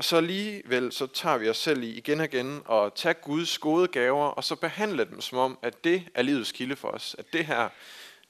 og 0.00 0.04
så 0.04 0.16
alligevel, 0.16 0.92
så 0.92 1.06
tager 1.06 1.38
vi 1.38 1.48
os 1.48 1.56
selv 1.56 1.82
i 1.82 1.90
igen 1.90 2.20
og 2.20 2.26
igen 2.26 2.62
og 2.64 2.94
tager 2.94 3.14
Guds 3.14 3.58
gode 3.58 3.88
gaver, 3.88 4.26
og 4.26 4.44
så 4.44 4.56
behandler 4.56 5.04
dem 5.04 5.20
som 5.20 5.38
om, 5.38 5.58
at 5.62 5.84
det 5.84 6.08
er 6.14 6.22
livets 6.22 6.52
kilde 6.52 6.76
for 6.76 6.88
os. 6.88 7.16
At 7.18 7.32
det 7.32 7.46
her, 7.46 7.68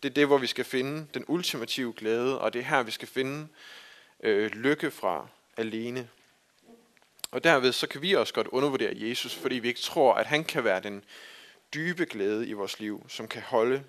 det 0.02 0.08
er 0.10 0.14
det, 0.14 0.26
hvor 0.26 0.38
vi 0.38 0.46
skal 0.46 0.64
finde 0.64 1.06
den 1.14 1.24
ultimative 1.28 1.92
glæde, 1.92 2.40
og 2.40 2.52
det 2.52 2.58
er 2.58 2.64
her, 2.64 2.82
vi 2.82 2.90
skal 2.90 3.08
finde 3.08 3.48
øh, 4.22 4.50
lykke 4.50 4.90
fra 4.90 5.26
alene. 5.56 6.08
Og 7.30 7.44
derved 7.44 7.72
så 7.72 7.86
kan 7.86 8.02
vi 8.02 8.12
også 8.12 8.34
godt 8.34 8.46
undervurdere 8.46 8.92
Jesus, 8.96 9.34
fordi 9.34 9.54
vi 9.54 9.68
ikke 9.68 9.80
tror, 9.80 10.14
at 10.14 10.26
han 10.26 10.44
kan 10.44 10.64
være 10.64 10.80
den 10.80 11.04
dybe 11.74 12.06
glæde 12.06 12.46
i 12.48 12.52
vores 12.52 12.80
liv, 12.80 13.06
som 13.08 13.28
kan 13.28 13.42
holde. 13.42 13.84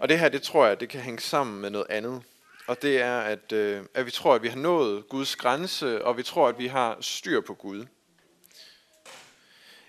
Og 0.00 0.08
det 0.08 0.18
her, 0.18 0.28
det 0.28 0.42
tror 0.42 0.66
jeg, 0.66 0.80
det 0.80 0.88
kan 0.88 1.00
hænge 1.00 1.20
sammen 1.20 1.60
med 1.60 1.70
noget 1.70 1.86
andet 1.90 2.22
og 2.66 2.82
det 2.82 3.00
er, 3.00 3.18
at, 3.18 3.52
øh, 3.52 3.82
at 3.94 4.06
vi 4.06 4.10
tror, 4.10 4.34
at 4.34 4.42
vi 4.42 4.48
har 4.48 4.56
nået 4.56 5.08
Guds 5.08 5.36
grænse, 5.36 6.04
og 6.04 6.16
vi 6.16 6.22
tror, 6.22 6.48
at 6.48 6.58
vi 6.58 6.66
har 6.66 6.96
styr 7.00 7.40
på 7.40 7.54
Gud. 7.54 7.86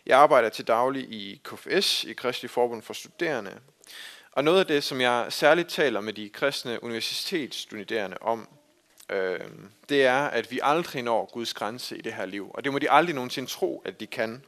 Jeg 0.05 0.19
arbejder 0.19 0.49
til 0.49 0.67
daglig 0.67 1.03
i 1.03 1.41
KFS, 1.43 2.03
i 2.03 2.13
Kristelig 2.13 2.51
Forbund 2.51 2.81
for 2.81 2.93
Studerende, 2.93 3.59
og 4.31 4.43
noget 4.43 4.59
af 4.59 4.65
det, 4.65 4.83
som 4.83 5.01
jeg 5.01 5.25
særligt 5.29 5.69
taler 5.69 6.01
med 6.01 6.13
de 6.13 6.29
kristne 6.29 6.83
universitetsstuderende 6.83 8.17
om, 8.21 8.49
øh, 9.09 9.39
det 9.89 10.05
er, 10.05 10.17
at 10.17 10.51
vi 10.51 10.59
aldrig 10.63 11.03
når 11.03 11.29
Guds 11.33 11.53
grænse 11.53 11.97
i 11.97 12.01
det 12.01 12.13
her 12.13 12.25
liv. 12.25 12.51
Og 12.53 12.63
det 12.63 12.71
må 12.71 12.79
de 12.79 12.91
aldrig 12.91 13.15
nogensinde 13.15 13.49
tro, 13.49 13.81
at 13.85 13.99
de 13.99 14.07
kan. 14.07 14.45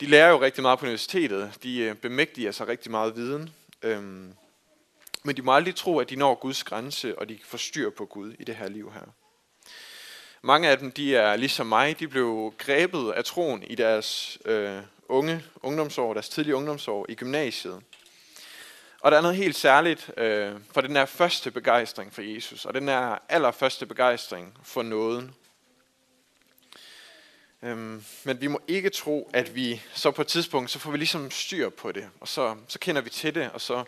De 0.00 0.06
lærer 0.06 0.30
jo 0.30 0.40
rigtig 0.40 0.62
meget 0.62 0.78
på 0.78 0.84
universitetet. 0.84 1.52
De 1.62 1.78
øh, 1.78 1.94
bemægtiger 1.94 2.52
sig 2.52 2.68
rigtig 2.68 2.90
meget 2.90 3.16
viden. 3.16 3.50
Øh, 3.82 4.02
men 5.28 5.36
de 5.36 5.42
må 5.42 5.54
aldrig 5.54 5.74
tro, 5.74 5.98
at 5.98 6.10
de 6.10 6.16
når 6.16 6.34
Guds 6.34 6.64
grænse, 6.64 7.18
og 7.18 7.28
de 7.28 7.38
får 7.44 7.58
styr 7.58 7.90
på 7.90 8.06
Gud 8.06 8.32
i 8.38 8.44
det 8.44 8.56
her 8.56 8.68
liv 8.68 8.92
her. 8.92 9.14
Mange 10.42 10.68
af 10.68 10.78
dem, 10.78 10.92
de 10.92 11.16
er 11.16 11.36
ligesom 11.36 11.66
mig, 11.66 12.00
de 12.00 12.08
blev 12.08 12.54
grebet 12.58 13.12
af 13.12 13.24
troen 13.24 13.62
i 13.62 13.74
deres 13.74 14.38
øh, 14.44 14.80
unge 15.08 15.44
ungdomsår, 15.62 16.12
deres 16.12 16.28
tidlige 16.28 16.56
ungdomsår 16.56 17.06
i 17.08 17.14
gymnasiet. 17.14 17.82
Og 19.00 19.10
der 19.10 19.18
er 19.18 19.22
noget 19.22 19.36
helt 19.36 19.56
særligt 19.56 20.10
øh, 20.16 20.52
for 20.72 20.80
den 20.80 20.96
her 20.96 21.06
første 21.06 21.50
begejstring 21.50 22.14
for 22.14 22.22
Jesus, 22.22 22.64
og 22.64 22.74
den 22.74 22.88
her 22.88 23.18
allerførste 23.28 23.86
begejstring 23.86 24.58
for 24.62 24.82
nåden. 24.82 25.34
Øhm, 27.62 28.04
men 28.24 28.40
vi 28.40 28.46
må 28.46 28.60
ikke 28.68 28.90
tro, 28.90 29.30
at 29.34 29.54
vi 29.54 29.82
så 29.94 30.10
på 30.10 30.22
et 30.22 30.28
tidspunkt, 30.28 30.70
så 30.70 30.78
får 30.78 30.90
vi 30.90 30.98
ligesom 30.98 31.30
styr 31.30 31.68
på 31.68 31.92
det, 31.92 32.08
og 32.20 32.28
så, 32.28 32.56
så 32.68 32.78
kender 32.78 33.02
vi 33.02 33.10
til 33.10 33.34
det, 33.34 33.50
og 33.50 33.60
så 33.60 33.84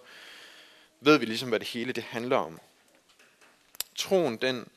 ved 1.01 1.19
vi 1.19 1.25
ligesom, 1.25 1.49
hvad 1.49 1.61
det 1.61 1.69
hele 1.69 1.93
det 1.93 2.03
handler 2.03 2.37
om. 2.37 2.61
Troen, 3.95 4.37
den 4.37 4.69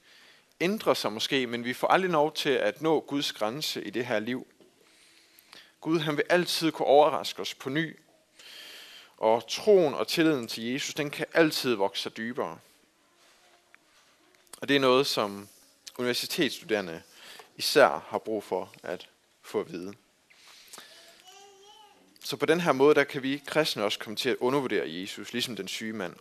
ændrer 0.62 0.94
sig 0.94 1.14
måske, 1.14 1.48
men 1.48 1.66
vi 1.66 1.74
får 1.74 1.88
aldrig 1.88 2.12
lov 2.12 2.34
til 2.34 2.50
at 2.50 2.82
nå 2.82 3.00
Guds 3.00 3.34
grænse 3.34 3.84
i 3.84 3.90
det 3.90 4.06
her 4.06 4.20
liv. 4.20 4.48
Gud, 5.82 6.00
han 6.00 6.18
vil 6.18 6.26
altid 6.30 6.72
kunne 6.72 6.86
overraske 6.86 7.42
os 7.42 7.54
på 7.54 7.70
ny. 7.70 8.00
Og 9.18 9.48
troen 9.48 9.94
og 9.94 10.08
tilliden 10.08 10.48
til 10.48 10.64
Jesus, 10.64 10.94
den 10.94 11.10
kan 11.10 11.26
altid 11.34 11.76
vokse 11.76 12.04
sig 12.04 12.18
dybere. 12.18 12.60
Og 14.62 14.68
det 14.68 14.76
er 14.76 14.80
noget, 14.80 15.08
som 15.08 15.48
universitetsstuderende 15.98 17.02
især 17.58 18.06
har 18.08 18.18
brug 18.18 18.44
for 18.44 18.74
at 18.84 19.10
få 19.42 19.60
at 19.60 19.72
vide. 19.72 19.94
Så 22.26 22.38
på 22.38 22.46
den 22.46 22.62
her 22.62 22.72
måde, 22.72 22.96
der 22.96 23.04
kan 23.04 23.24
vi 23.24 23.42
kristne 23.48 23.84
også 23.84 24.00
komme 24.00 24.16
til 24.16 24.30
at 24.30 24.38
undervurdere 24.40 24.84
Jesus, 24.88 25.34
ligesom 25.34 25.56
den 25.56 25.68
syge 25.68 25.94
mand. 25.94 26.16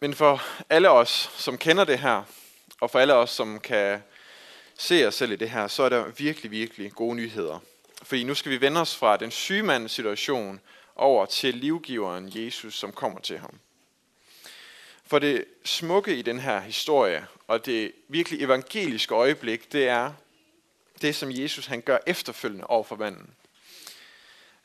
Men 0.00 0.14
for 0.14 0.42
alle 0.70 0.90
os, 0.90 1.30
som 1.36 1.58
kender 1.58 1.84
det 1.84 1.98
her, 1.98 2.22
og 2.80 2.90
for 2.90 2.98
alle 2.98 3.14
os, 3.14 3.30
som 3.30 3.60
kan 3.60 4.02
se 4.78 5.06
os 5.06 5.14
selv 5.14 5.32
i 5.32 5.36
det 5.36 5.50
her, 5.50 5.68
så 5.68 5.82
er 5.82 5.88
der 5.88 6.08
virkelig, 6.08 6.50
virkelig 6.50 6.92
gode 6.92 7.16
nyheder. 7.16 7.58
Fordi 8.02 8.24
nu 8.24 8.34
skal 8.34 8.52
vi 8.52 8.60
vende 8.60 8.80
os 8.80 8.96
fra 8.96 9.16
den 9.16 9.30
syge 9.30 9.62
mands 9.62 9.92
situation 9.92 10.60
over 10.96 11.26
til 11.26 11.54
livgiveren 11.54 12.32
Jesus, 12.34 12.74
som 12.74 12.92
kommer 12.92 13.20
til 13.20 13.38
ham. 13.38 13.58
For 15.06 15.18
det 15.18 15.44
smukke 15.64 16.16
i 16.16 16.22
den 16.22 16.38
her 16.38 16.60
historie, 16.60 17.26
og 17.46 17.66
det 17.66 17.92
virkelig 18.08 18.42
evangeliske 18.42 19.14
øjeblik, 19.14 19.72
det 19.72 19.88
er 19.88 20.12
det, 21.02 21.14
som 21.14 21.30
Jesus 21.32 21.66
han 21.66 21.80
gør 21.80 21.98
efterfølgende 22.06 22.66
over 22.66 22.84
for 22.84 22.96
manden. 22.96 23.34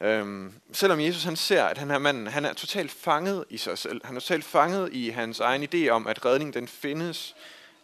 Øhm, 0.02 0.54
selvom 0.72 1.00
Jesus 1.00 1.24
han 1.24 1.36
ser, 1.36 1.66
at 1.66 1.78
han 1.78 1.90
her 1.90 1.98
manden, 1.98 2.28
han 2.28 2.46
er 2.46 2.54
totalt 2.54 2.92
fanget 2.92 3.46
i 3.50 3.58
sig 3.58 3.78
selv. 3.78 4.06
Han 4.06 4.16
er 4.16 4.20
totalt 4.20 4.46
fanget 4.46 4.94
i 4.94 5.10
hans 5.10 5.40
egen 5.40 5.64
idé 5.64 5.90
om, 5.90 6.08
at 6.08 6.26
redning 6.26 6.54
den 6.54 6.68
findes 6.68 7.36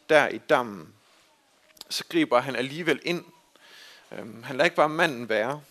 der 0.09 0.27
i 0.27 0.37
dammen. 0.37 0.93
Så 1.89 2.03
griber 2.09 2.39
han 2.39 2.55
alligevel 2.55 2.99
ind. 3.03 3.25
Øhm, 4.11 4.43
han 4.43 4.55
lader 4.55 4.65
ikke 4.65 4.75
bare 4.75 4.89
manden 4.89 5.29
være. 5.29 5.61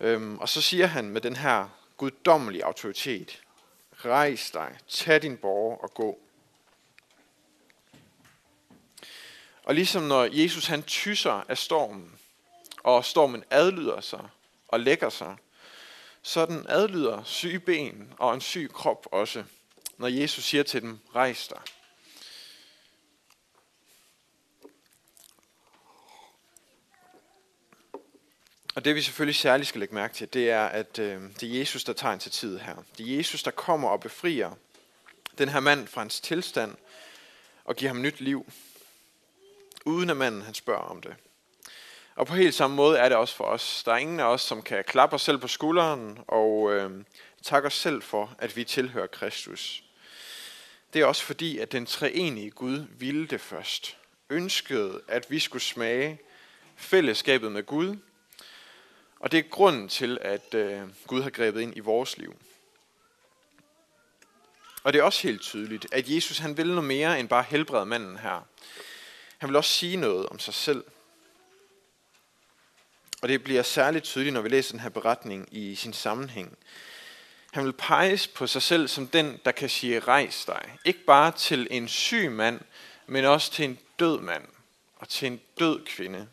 Øhm, 0.00 0.38
og 0.38 0.48
så 0.48 0.62
siger 0.62 0.86
han 0.86 1.10
med 1.10 1.20
den 1.20 1.36
her 1.36 1.68
guddommelige 1.96 2.64
autoritet, 2.64 3.42
rejs 4.04 4.50
dig, 4.50 4.78
tag 4.88 5.22
din 5.22 5.36
borger 5.36 5.76
og 5.76 5.94
gå. 5.94 6.18
Og 9.64 9.74
ligesom 9.74 10.02
når 10.02 10.28
Jesus 10.32 10.66
han 10.66 10.82
tysser 10.82 11.44
af 11.48 11.58
stormen, 11.58 12.12
og 12.82 13.04
stormen 13.04 13.44
adlyder 13.50 14.00
sig, 14.00 14.28
og 14.76 14.80
lægger 14.80 15.08
sig. 15.08 15.36
Sådan 16.22 16.66
adlyder 16.68 17.22
syge 17.24 17.60
ben 17.60 18.14
og 18.18 18.34
en 18.34 18.40
syg 18.40 18.70
krop 18.74 19.06
også, 19.12 19.44
når 19.98 20.08
Jesus 20.08 20.44
siger 20.44 20.62
til 20.62 20.82
dem, 20.82 20.98
rejs 21.14 21.48
dig. 21.48 21.60
Og 28.74 28.84
det 28.84 28.94
vi 28.94 29.02
selvfølgelig 29.02 29.34
særligt 29.34 29.68
skal 29.68 29.78
lægge 29.78 29.94
mærke 29.94 30.14
til, 30.14 30.32
det 30.32 30.50
er, 30.50 30.66
at 30.66 30.98
øh, 30.98 31.22
det 31.40 31.42
er 31.54 31.58
Jesus, 31.58 31.84
der 31.84 31.92
tager 31.92 32.16
tid 32.16 32.58
her. 32.58 32.76
Det 32.98 33.12
er 33.12 33.16
Jesus, 33.16 33.42
der 33.42 33.50
kommer 33.50 33.88
og 33.88 34.00
befrier 34.00 34.50
den 35.38 35.48
her 35.48 35.60
mand 35.60 35.88
fra 35.88 36.00
hans 36.00 36.20
tilstand 36.20 36.76
og 37.64 37.76
giver 37.76 37.92
ham 37.92 38.02
nyt 38.02 38.20
liv, 38.20 38.46
uden 39.84 40.10
at 40.10 40.16
manden 40.16 40.42
han 40.42 40.54
spørger 40.54 40.82
om 40.82 41.02
det. 41.02 41.16
Og 42.16 42.26
på 42.26 42.34
helt 42.34 42.54
samme 42.54 42.76
måde 42.76 42.98
er 42.98 43.08
det 43.08 43.18
også 43.18 43.36
for 43.36 43.44
os. 43.44 43.82
Der 43.84 43.92
er 43.92 43.96
ingen 43.96 44.20
af 44.20 44.24
os, 44.24 44.42
som 44.42 44.62
kan 44.62 44.84
klappe 44.84 45.14
os 45.14 45.22
selv 45.22 45.38
på 45.38 45.48
skulderen 45.48 46.18
og 46.28 46.72
øh, 46.72 46.90
takke 47.42 47.66
os 47.66 47.74
selv 47.74 48.02
for, 48.02 48.34
at 48.38 48.56
vi 48.56 48.64
tilhører 48.64 49.06
Kristus. 49.06 49.82
Det 50.92 51.02
er 51.02 51.06
også 51.06 51.22
fordi, 51.22 51.58
at 51.58 51.72
den 51.72 51.86
treenige 51.86 52.50
Gud 52.50 52.86
ville 52.98 53.26
det 53.26 53.40
først. 53.40 53.96
Ønskede, 54.30 55.00
at 55.08 55.30
vi 55.30 55.38
skulle 55.38 55.62
smage 55.62 56.20
fællesskabet 56.76 57.52
med 57.52 57.66
Gud. 57.66 57.96
Og 59.20 59.32
det 59.32 59.38
er 59.38 59.48
grunden 59.50 59.88
til, 59.88 60.18
at 60.20 60.54
øh, 60.54 60.82
Gud 61.06 61.22
har 61.22 61.30
grebet 61.30 61.60
ind 61.60 61.76
i 61.76 61.80
vores 61.80 62.18
liv. 62.18 62.36
Og 64.82 64.92
det 64.92 64.98
er 64.98 65.02
også 65.02 65.22
helt 65.22 65.42
tydeligt, 65.42 65.86
at 65.92 66.08
Jesus 66.08 66.38
han 66.38 66.56
vil 66.56 66.66
noget 66.66 66.84
mere 66.84 67.20
end 67.20 67.28
bare 67.28 67.44
helbrede 67.48 67.86
manden 67.86 68.16
her. 68.16 68.46
Han 69.38 69.48
vil 69.48 69.56
også 69.56 69.70
sige 69.70 69.96
noget 69.96 70.26
om 70.26 70.38
sig 70.38 70.54
selv. 70.54 70.84
Og 73.22 73.28
det 73.28 73.44
bliver 73.44 73.62
særligt 73.62 74.04
tydeligt, 74.04 74.34
når 74.34 74.40
vi 74.40 74.48
læser 74.48 74.72
den 74.72 74.80
her 74.80 74.88
beretning 74.88 75.48
i 75.50 75.74
sin 75.74 75.92
sammenhæng. 75.92 76.58
Han 77.52 77.64
vil 77.64 77.72
peges 77.72 78.26
på 78.26 78.46
sig 78.46 78.62
selv 78.62 78.88
som 78.88 79.06
den, 79.06 79.40
der 79.44 79.52
kan 79.52 79.68
sige, 79.68 80.00
rejs 80.00 80.44
dig. 80.44 80.78
Ikke 80.84 81.04
bare 81.04 81.32
til 81.32 81.68
en 81.70 81.88
syg 81.88 82.30
mand, 82.30 82.60
men 83.06 83.24
også 83.24 83.52
til 83.52 83.64
en 83.64 83.78
død 83.98 84.20
mand 84.20 84.44
og 84.96 85.08
til 85.08 85.26
en 85.26 85.40
død 85.58 85.84
kvinde. 85.86 86.28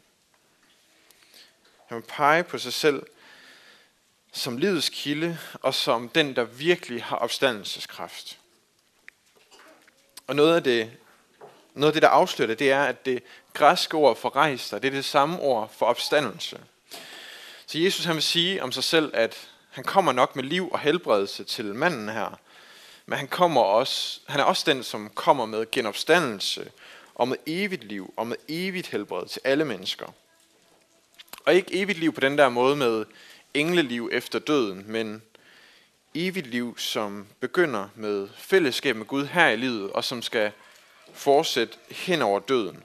Han 1.85 1.97
vil 1.97 2.03
pege 2.07 2.43
på 2.43 2.57
sig 2.57 2.73
selv 2.73 3.03
som 4.33 4.57
livets 4.57 4.89
kilde 4.89 5.37
og 5.53 5.73
som 5.73 6.09
den, 6.09 6.35
der 6.35 6.43
virkelig 6.43 7.03
har 7.03 7.15
opstandelseskraft. 7.15 8.39
Og 10.27 10.35
noget 10.35 10.55
af 10.55 10.63
det, 10.63 10.91
noget 11.73 11.91
af 11.91 11.93
det 11.93 12.01
der 12.01 12.09
afslører 12.09 12.47
det, 12.47 12.59
det 12.59 12.71
er, 12.71 12.83
at 12.83 13.05
det 13.05 13.23
græske 13.53 13.97
ord 13.97 14.17
for 14.17 14.35
rejs 14.35 14.69
dig, 14.69 14.81
det 14.81 14.87
er 14.87 14.91
det 14.91 15.05
samme 15.05 15.39
ord 15.39 15.73
for 15.77 15.85
opstandelse. 15.85 16.59
Så 17.73 17.79
Jesus 17.79 18.05
han 18.05 18.15
vil 18.15 18.23
sige 18.23 18.63
om 18.63 18.71
sig 18.71 18.83
selv, 18.83 19.11
at 19.13 19.49
han 19.69 19.83
kommer 19.83 20.11
nok 20.11 20.35
med 20.35 20.43
liv 20.43 20.71
og 20.71 20.79
helbredelse 20.79 21.43
til 21.43 21.75
manden 21.75 22.09
her, 22.09 22.39
men 23.05 23.17
han, 23.17 23.27
kommer 23.27 23.61
også, 23.61 24.19
han 24.27 24.39
er 24.39 24.43
også 24.43 24.63
den, 24.65 24.83
som 24.83 25.09
kommer 25.09 25.45
med 25.45 25.71
genopstandelse 25.71 26.71
og 27.15 27.27
med 27.27 27.37
evigt 27.45 27.83
liv 27.83 28.13
og 28.17 28.27
med 28.27 28.35
evigt 28.47 28.87
helbred 28.87 29.27
til 29.27 29.41
alle 29.43 29.65
mennesker. 29.65 30.05
Og 31.45 31.53
ikke 31.53 31.81
evigt 31.81 31.99
liv 31.99 32.13
på 32.13 32.19
den 32.19 32.37
der 32.37 32.49
måde 32.49 32.75
med 32.75 33.05
engleliv 33.53 34.09
efter 34.11 34.39
døden, 34.39 34.83
men 34.87 35.21
evigt 36.13 36.47
liv, 36.47 36.77
som 36.77 37.27
begynder 37.39 37.87
med 37.95 38.27
fællesskab 38.37 38.95
med 38.95 39.05
Gud 39.05 39.25
her 39.25 39.47
i 39.47 39.55
livet, 39.55 39.91
og 39.91 40.03
som 40.03 40.21
skal 40.21 40.51
fortsætte 41.13 41.77
hen 41.89 42.21
over 42.21 42.39
døden. 42.39 42.83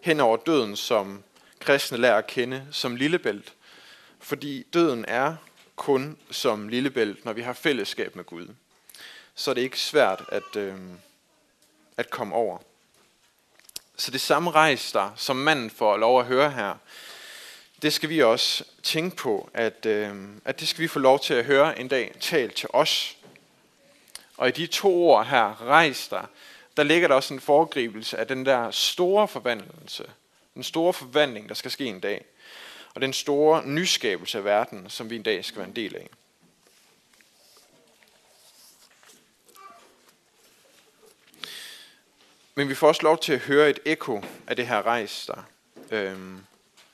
Hen 0.00 0.20
over 0.20 0.36
døden, 0.36 0.76
som 0.76 1.22
kristne 1.60 1.98
lærer 1.98 2.16
at 2.16 2.26
kende 2.26 2.66
som 2.70 2.96
lillebælt. 2.96 3.52
Fordi 4.20 4.62
døden 4.72 5.04
er 5.08 5.36
kun 5.76 6.18
som 6.30 6.68
lillebælt, 6.68 7.24
når 7.24 7.32
vi 7.32 7.42
har 7.42 7.52
fællesskab 7.52 8.16
med 8.16 8.24
Gud. 8.24 8.48
Så 9.34 9.50
er 9.50 9.54
det 9.54 9.62
ikke 9.62 9.80
svært 9.80 10.24
at, 10.32 10.56
øh, 10.56 10.76
at 11.96 12.10
komme 12.10 12.34
over. 12.34 12.58
Så 13.96 14.10
det 14.10 14.20
samme 14.20 14.50
rejs 14.50 14.92
der, 14.92 15.10
som 15.16 15.36
manden 15.36 15.70
får 15.70 15.96
lov 15.96 16.20
at 16.20 16.26
høre 16.26 16.50
her, 16.50 16.74
det 17.82 17.92
skal 17.92 18.08
vi 18.08 18.22
også 18.22 18.64
tænke 18.82 19.16
på, 19.16 19.50
at, 19.54 19.86
øh, 19.86 20.14
at 20.44 20.60
det 20.60 20.68
skal 20.68 20.82
vi 20.82 20.88
få 20.88 20.98
lov 20.98 21.20
til 21.20 21.34
at 21.34 21.44
høre 21.44 21.78
en 21.78 21.88
dag 21.88 22.14
talt 22.20 22.54
til 22.54 22.68
os. 22.72 23.16
Og 24.36 24.48
i 24.48 24.50
de 24.50 24.66
to 24.66 25.08
ord 25.08 25.26
her, 25.26 25.62
rejs 25.62 26.08
der, 26.08 26.22
der 26.76 26.82
ligger 26.82 27.08
der 27.08 27.14
også 27.14 27.34
en 27.34 27.40
foregribelse 27.40 28.18
af 28.18 28.26
den 28.26 28.46
der 28.46 28.70
store 28.70 29.28
forvandlelse, 29.28 30.04
den 30.58 30.64
store 30.64 30.92
forvandling, 30.92 31.48
der 31.48 31.54
skal 31.54 31.70
ske 31.70 31.84
en 31.84 32.00
dag, 32.00 32.24
og 32.94 33.00
den 33.00 33.12
store 33.12 33.66
nyskabelse 33.66 34.38
af 34.38 34.44
verden, 34.44 34.90
som 34.90 35.10
vi 35.10 35.16
en 35.16 35.22
dag 35.22 35.44
skal 35.44 35.58
være 35.58 35.68
en 35.68 35.76
del 35.76 35.96
af. 35.96 36.08
Men 42.54 42.68
vi 42.68 42.74
får 42.74 42.88
også 42.88 43.02
lov 43.02 43.18
til 43.18 43.32
at 43.32 43.38
høre 43.38 43.70
et 43.70 43.78
ekko 43.84 44.22
af 44.46 44.56
det 44.56 44.66
her 44.66 44.82
rejs 44.82 45.26
der. 45.26 45.42
Øhm, 45.90 46.44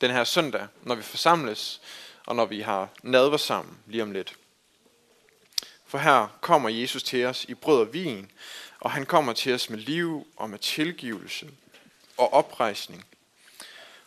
den 0.00 0.10
her 0.10 0.24
søndag, 0.24 0.66
når 0.82 0.94
vi 0.94 1.02
forsamles, 1.02 1.80
og 2.26 2.36
når 2.36 2.46
vi 2.46 2.60
har 2.60 2.88
nadver 3.02 3.36
sammen 3.36 3.78
lige 3.86 4.02
om 4.02 4.12
lidt. 4.12 4.36
For 5.86 5.98
her 5.98 6.38
kommer 6.40 6.68
Jesus 6.68 7.02
til 7.02 7.24
os 7.24 7.44
i 7.44 7.54
brød 7.54 7.80
og 7.80 7.92
vin, 7.92 8.30
og 8.80 8.90
han 8.90 9.06
kommer 9.06 9.32
til 9.32 9.54
os 9.54 9.70
med 9.70 9.78
liv 9.78 10.26
og 10.36 10.50
med 10.50 10.58
tilgivelse 10.58 11.50
og 12.16 12.32
oprejsning. 12.32 13.04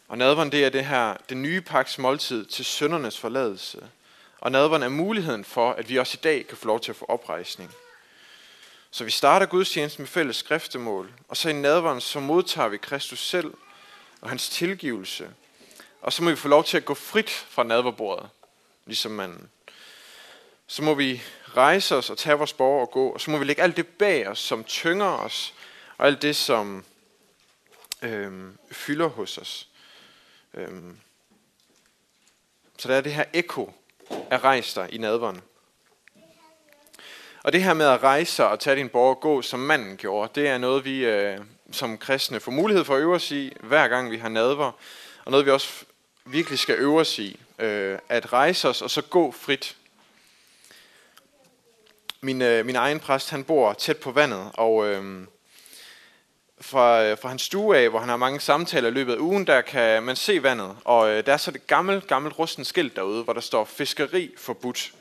Og 0.07 0.17
nadveren 0.17 0.51
det 0.51 0.65
er 0.65 0.69
det 0.69 0.85
her, 0.85 1.17
det 1.29 1.37
nye 1.37 1.61
paks 1.61 1.97
måltid 1.97 2.45
til 2.45 2.65
søndernes 2.65 3.19
forladelse. 3.19 3.89
Og 4.39 4.51
nadveren 4.51 4.83
er 4.83 4.89
muligheden 4.89 5.43
for, 5.45 5.71
at 5.71 5.89
vi 5.89 5.97
også 5.97 6.17
i 6.19 6.23
dag 6.23 6.47
kan 6.47 6.57
få 6.57 6.67
lov 6.67 6.79
til 6.79 6.91
at 6.91 6.95
få 6.95 7.05
oprejsning. 7.05 7.71
Så 8.91 9.03
vi 9.03 9.11
starter 9.11 9.45
gudstjenesten 9.45 10.01
med 10.01 10.07
fælles 10.07 10.35
skriftemål, 10.35 11.11
og 11.27 11.37
så 11.37 11.49
i 11.49 11.53
nadveren 11.53 12.01
så 12.01 12.19
modtager 12.19 12.67
vi 12.67 12.77
Kristus 12.77 13.29
selv 13.29 13.53
og 14.21 14.29
hans 14.29 14.49
tilgivelse 14.49 15.29
og 16.01 16.13
så 16.13 16.23
må 16.23 16.29
vi 16.29 16.35
få 16.35 16.47
lov 16.47 16.63
til 16.63 16.77
at 16.77 16.85
gå 16.85 16.93
frit 16.93 17.29
fra 17.29 17.63
nadverbordet, 17.63 18.29
ligesom 18.85 19.11
manden. 19.11 19.49
Så 20.67 20.83
må 20.83 20.93
vi 20.93 21.21
rejse 21.57 21.95
os 21.95 22.09
og 22.09 22.17
tage 22.17 22.37
vores 22.37 22.53
borger 22.53 22.85
og 22.85 22.91
gå, 22.91 23.09
og 23.09 23.21
så 23.21 23.31
må 23.31 23.37
vi 23.37 23.45
lægge 23.45 23.61
alt 23.61 23.77
det 23.77 23.87
bag 23.87 24.27
os, 24.27 24.39
som 24.39 24.63
tynger 24.63 25.05
os, 25.05 25.53
og 25.97 26.07
alt 26.07 26.21
det, 26.21 26.35
som 26.35 26.85
øh, 28.01 28.51
fylder 28.71 29.07
hos 29.07 29.37
os. 29.37 29.66
Øhm. 30.57 30.97
Så 32.77 32.87
der 32.87 32.95
er 32.95 33.01
det 33.01 33.13
her 33.13 33.25
ekko 33.33 33.73
af 34.09 34.43
rejs 34.43 34.73
dig 34.73 34.93
i 34.93 34.97
nadveren. 34.97 35.41
Og 37.43 37.53
det 37.53 37.63
her 37.63 37.73
med 37.73 37.85
at 37.85 38.03
rejse 38.03 38.45
og 38.45 38.59
tage 38.59 38.75
din 38.75 38.89
borg 38.89 39.15
og 39.15 39.21
gå, 39.21 39.41
som 39.41 39.59
manden 39.59 39.97
gjorde, 39.97 40.31
det 40.41 40.49
er 40.49 40.57
noget, 40.57 40.85
vi 40.85 41.05
øh, 41.05 41.39
som 41.71 41.97
kristne 41.97 42.39
får 42.39 42.51
mulighed 42.51 42.83
for 42.83 42.95
at 42.95 43.01
øve 43.01 43.15
os 43.15 43.31
i, 43.31 43.53
hver 43.59 43.87
gang 43.87 44.11
vi 44.11 44.17
har 44.17 44.29
nadver. 44.29 44.71
Og 45.25 45.31
noget, 45.31 45.45
vi 45.45 45.51
også 45.51 45.85
virkelig 46.25 46.59
skal 46.59 46.75
øve 46.75 46.99
os 46.99 47.19
i. 47.19 47.39
Øh, 47.59 47.99
at 48.09 48.33
rejse 48.33 48.69
os 48.69 48.81
og 48.81 48.89
så 48.89 49.01
gå 49.01 49.31
frit. 49.31 49.77
Min, 52.21 52.41
øh, 52.41 52.65
min 52.65 52.75
egen 52.75 52.99
præst, 52.99 53.29
han 53.29 53.43
bor 53.43 53.73
tæt 53.73 53.97
på 53.97 54.11
vandet, 54.11 54.51
og 54.53 54.87
øh, 54.87 55.27
fra, 56.61 57.03
øh, 57.03 57.17
fra 57.17 57.29
hans 57.29 57.41
stue 57.41 57.77
af, 57.77 57.89
hvor 57.89 57.99
han 57.99 58.09
har 58.09 58.17
mange 58.17 58.39
samtaler 58.39 58.89
i 58.89 58.91
løbet 58.91 59.13
af 59.13 59.17
ugen, 59.17 59.47
der 59.47 59.61
kan 59.61 60.03
man 60.03 60.15
se 60.15 60.43
vandet. 60.43 60.75
Og 60.83 61.09
øh, 61.09 61.25
der 61.25 61.33
er 61.33 61.37
så 61.37 61.51
det 61.51 61.67
gammelt, 61.67 62.07
gammelt 62.07 62.39
rusten 62.39 62.65
skilt 62.65 62.95
derude, 62.95 63.23
hvor 63.23 63.33
der 63.33 63.41
står 63.41 63.65
fiskeri 63.65 64.31
forbudt. 64.37 64.91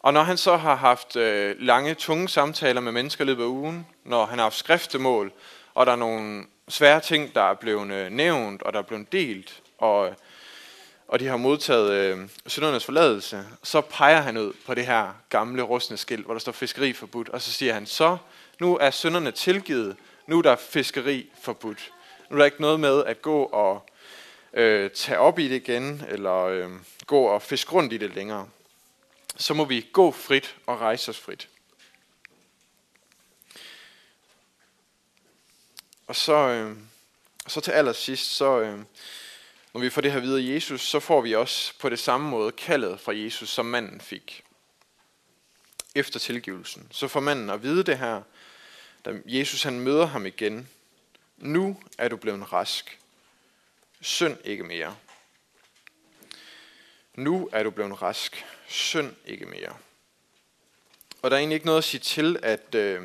Og 0.00 0.12
når 0.12 0.22
han 0.22 0.36
så 0.36 0.56
har 0.56 0.74
haft 0.74 1.16
øh, 1.16 1.56
lange, 1.58 1.94
tunge 1.94 2.28
samtaler 2.28 2.80
med 2.80 2.92
mennesker 2.92 3.24
i 3.24 3.26
løbet 3.26 3.42
af 3.42 3.46
ugen, 3.46 3.86
når 4.04 4.26
han 4.26 4.38
har 4.38 4.44
haft 4.44 4.56
skriftemål, 4.56 5.32
og 5.74 5.86
der 5.86 5.92
er 5.92 5.96
nogle 5.96 6.44
svære 6.68 7.00
ting, 7.00 7.34
der 7.34 7.42
er 7.42 7.54
blevet 7.54 7.92
øh, 7.92 8.10
nævnt, 8.10 8.62
og 8.62 8.72
der 8.72 8.78
er 8.78 8.82
blevet 8.82 9.12
delt, 9.12 9.62
og, 9.78 10.06
øh, 10.06 10.12
og 11.08 11.20
de 11.20 11.26
har 11.26 11.36
modtaget 11.36 11.90
øh, 11.90 12.28
syndernes 12.46 12.84
forladelse, 12.84 13.44
så 13.62 13.80
peger 13.80 14.20
han 14.20 14.36
ud 14.36 14.52
på 14.66 14.74
det 14.74 14.86
her 14.86 15.08
gamle 15.28 15.62
rustne 15.62 15.96
skilt, 15.96 16.24
hvor 16.24 16.34
der 16.34 16.40
står 16.40 16.52
fiskeri 16.52 16.92
forbudt, 16.92 17.28
og 17.28 17.42
så 17.42 17.52
siger 17.52 17.74
han, 17.74 17.86
så 17.86 18.16
nu 18.60 18.76
er 18.76 18.90
synderne 18.90 19.30
tilgivet, 19.30 19.96
nu 20.26 20.38
er 20.38 20.42
der 20.42 20.56
fiskeri 20.56 21.30
forbudt. 21.42 21.92
Nu 22.30 22.36
er 22.36 22.38
der 22.38 22.44
ikke 22.44 22.60
noget 22.60 22.80
med 22.80 23.04
at 23.04 23.22
gå 23.22 23.42
og 23.42 23.90
øh, 24.52 24.90
tage 24.90 25.18
op 25.18 25.38
i 25.38 25.48
det 25.48 25.56
igen, 25.56 26.04
eller 26.08 26.44
øh, 26.44 26.70
gå 27.06 27.22
og 27.22 27.42
fiske 27.42 27.72
rundt 27.72 27.92
i 27.92 27.96
det 27.96 28.14
længere. 28.14 28.48
Så 29.36 29.54
må 29.54 29.64
vi 29.64 29.86
gå 29.92 30.10
frit 30.10 30.56
og 30.66 30.80
rejse 30.80 31.10
os 31.10 31.18
frit. 31.18 31.48
Og 36.06 36.16
så, 36.16 36.32
øh, 36.32 36.76
så 37.46 37.60
til 37.60 37.70
allersidst, 37.70 38.36
så, 38.36 38.60
øh, 38.60 38.78
når 39.72 39.80
vi 39.80 39.90
får 39.90 40.00
det 40.00 40.12
her 40.12 40.20
videre 40.20 40.54
Jesus, 40.54 40.80
så 40.80 41.00
får 41.00 41.20
vi 41.20 41.34
også 41.34 41.78
på 41.78 41.88
det 41.88 41.98
samme 41.98 42.30
måde 42.30 42.52
kaldet 42.52 43.00
fra 43.00 43.16
Jesus, 43.16 43.48
som 43.48 43.66
manden 43.66 44.00
fik. 44.00 44.44
Efter 45.94 46.18
tilgivelsen. 46.20 46.88
Så 46.90 47.08
får 47.08 47.20
manden 47.20 47.50
at 47.50 47.62
vide 47.62 47.82
det 47.82 47.98
her, 47.98 48.22
da 49.06 49.20
Jesus 49.26 49.62
han 49.62 49.80
møder 49.80 50.06
ham 50.06 50.26
igen. 50.26 50.68
Nu 51.36 51.82
er 51.98 52.08
du 52.08 52.16
blevet 52.16 52.52
rask. 52.52 52.98
Synd 54.00 54.36
ikke 54.44 54.64
mere. 54.64 54.96
Nu 57.14 57.48
er 57.52 57.62
du 57.62 57.70
blevet 57.70 58.02
rask. 58.02 58.44
Synd 58.68 59.14
ikke 59.26 59.46
mere. 59.46 59.76
Og 61.22 61.30
der 61.30 61.36
er 61.36 61.40
egentlig 61.40 61.54
ikke 61.54 61.66
noget 61.66 61.78
at 61.78 61.84
sige 61.84 62.00
til, 62.00 62.38
at 62.42 62.74
øh, 62.74 63.02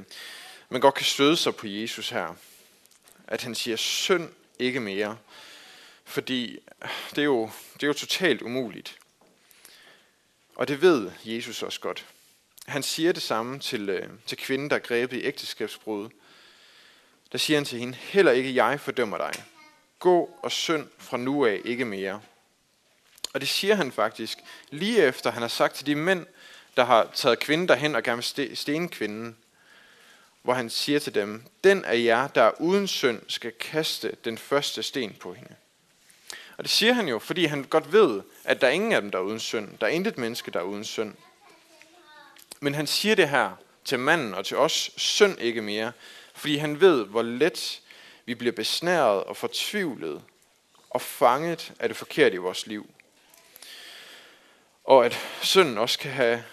man 0.69 0.81
godt 0.81 0.95
kan 0.95 1.05
støde 1.05 1.37
sig 1.37 1.55
på 1.55 1.67
Jesus 1.67 2.09
her. 2.09 2.35
At 3.27 3.43
han 3.43 3.55
siger, 3.55 3.77
synd 3.77 4.29
ikke 4.59 4.79
mere. 4.79 5.17
Fordi 6.05 6.59
det 7.09 7.17
er 7.17 7.23
jo, 7.23 7.49
det 7.73 7.83
er 7.83 7.87
jo 7.87 7.93
totalt 7.93 8.41
umuligt. 8.41 8.97
Og 10.55 10.67
det 10.67 10.81
ved 10.81 11.11
Jesus 11.25 11.63
også 11.63 11.79
godt. 11.79 12.05
Han 12.71 12.83
siger 12.83 13.11
det 13.11 13.23
samme 13.23 13.59
til, 13.59 13.89
øh, 13.89 14.09
til 14.25 14.37
kvinden, 14.37 14.69
der 14.69 14.75
er 14.75 14.79
grebet 14.79 15.17
i 15.17 15.25
ægteskabsbrud. 15.25 16.09
Der 17.31 17.37
siger 17.37 17.57
han 17.57 17.65
til 17.65 17.79
hende, 17.79 17.93
heller 17.93 18.31
ikke 18.31 18.55
jeg 18.55 18.79
fordømmer 18.79 19.17
dig. 19.17 19.43
gå 19.99 20.29
og 20.43 20.51
synd 20.51 20.87
fra 20.97 21.17
nu 21.17 21.45
af 21.45 21.61
ikke 21.65 21.85
mere. 21.85 22.21
Og 23.33 23.41
det 23.41 23.49
siger 23.49 23.75
han 23.75 23.91
faktisk 23.91 24.37
lige 24.69 25.03
efter 25.03 25.31
han 25.31 25.41
har 25.41 25.47
sagt 25.47 25.75
til 25.75 25.85
de 25.85 25.95
mænd, 25.95 26.25
der 26.77 26.85
har 26.85 27.11
taget 27.13 27.39
kvinden 27.39 27.67
derhen 27.67 27.95
og 27.95 28.03
gerne 28.03 28.23
vil 28.37 28.57
stene 28.57 28.89
kvinden, 28.89 29.37
hvor 30.41 30.53
han 30.53 30.69
siger 30.69 30.99
til 30.99 31.15
dem, 31.15 31.43
den 31.63 31.85
af 31.85 32.03
jer, 32.03 32.27
der 32.27 32.43
er 32.43 32.61
uden 32.61 32.87
synd, 32.87 33.21
skal 33.27 33.51
kaste 33.51 34.15
den 34.25 34.37
første 34.37 34.83
sten 34.83 35.13
på 35.19 35.33
hende. 35.33 35.55
Og 36.57 36.63
det 36.63 36.71
siger 36.71 36.93
han 36.93 37.07
jo, 37.07 37.19
fordi 37.19 37.45
han 37.45 37.63
godt 37.63 37.91
ved, 37.91 38.21
at 38.43 38.61
der 38.61 38.67
er 38.67 38.71
ingen 38.71 38.91
af 38.91 39.01
dem, 39.01 39.11
der 39.11 39.19
er 39.19 39.23
uden 39.23 39.39
synd. 39.39 39.77
Der 39.77 39.87
er 39.87 39.91
intet 39.91 40.17
menneske, 40.17 40.51
der 40.51 40.59
er 40.59 40.63
uden 40.63 40.83
synd. 40.83 41.15
Men 42.63 42.75
han 42.75 42.87
siger 42.87 43.15
det 43.15 43.29
her 43.29 43.51
til 43.85 43.99
manden 43.99 44.33
og 44.33 44.45
til 44.45 44.57
os, 44.57 44.91
synd 44.97 45.39
ikke 45.39 45.61
mere, 45.61 45.91
fordi 46.33 46.57
han 46.57 46.81
ved, 46.81 47.05
hvor 47.05 47.21
let 47.21 47.81
vi 48.25 48.35
bliver 48.35 48.51
besnæret 48.51 49.23
og 49.23 49.37
fortvivlet 49.37 50.23
og 50.89 51.01
fanget 51.01 51.73
af 51.79 51.89
det 51.89 51.97
forkerte 51.97 52.35
i 52.35 52.37
vores 52.37 52.67
liv. 52.67 52.89
Og 54.83 55.05
at 55.05 55.19
synden 55.41 55.77
også 55.77 55.99
kan 55.99 56.11
have 56.11 56.43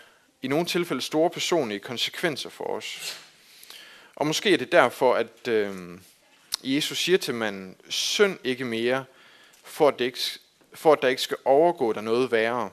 i 0.42 0.48
nogle 0.48 0.66
tilfælde 0.66 1.02
store 1.02 1.30
personlige 1.30 1.80
konsekvenser 1.80 2.50
for 2.50 2.64
os. 2.64 3.18
Og 4.16 4.26
måske 4.26 4.52
er 4.52 4.56
det 4.56 4.72
derfor, 4.72 5.14
at 5.14 5.48
øh, 5.48 5.98
Jesus 6.64 6.98
siger 6.98 7.18
til 7.18 7.34
manden, 7.34 7.76
synd 7.88 8.38
ikke 8.44 8.64
mere, 8.64 9.04
for 9.64 9.88
at, 9.88 9.98
det 9.98 10.04
ikke, 10.04 10.18
for 10.74 10.92
at 10.92 11.02
der 11.02 11.08
ikke 11.08 11.22
skal 11.22 11.36
overgå 11.44 11.92
dig 11.92 12.02
noget 12.02 12.32
værre. 12.32 12.70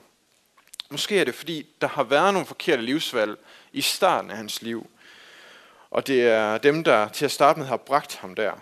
Måske 0.90 1.20
er 1.20 1.24
det, 1.24 1.34
fordi 1.34 1.66
der 1.80 1.88
har 1.88 2.02
været 2.02 2.32
nogle 2.32 2.46
forkerte 2.46 2.82
livsvalg 2.82 3.38
i 3.72 3.80
starten 3.80 4.30
af 4.30 4.36
hans 4.36 4.62
liv. 4.62 4.90
Og 5.90 6.06
det 6.06 6.22
er 6.22 6.58
dem, 6.58 6.84
der 6.84 7.08
til 7.08 7.24
at 7.24 7.30
starte 7.30 7.58
med 7.58 7.66
har 7.66 7.76
bragt 7.76 8.16
ham 8.16 8.34
der 8.34 8.52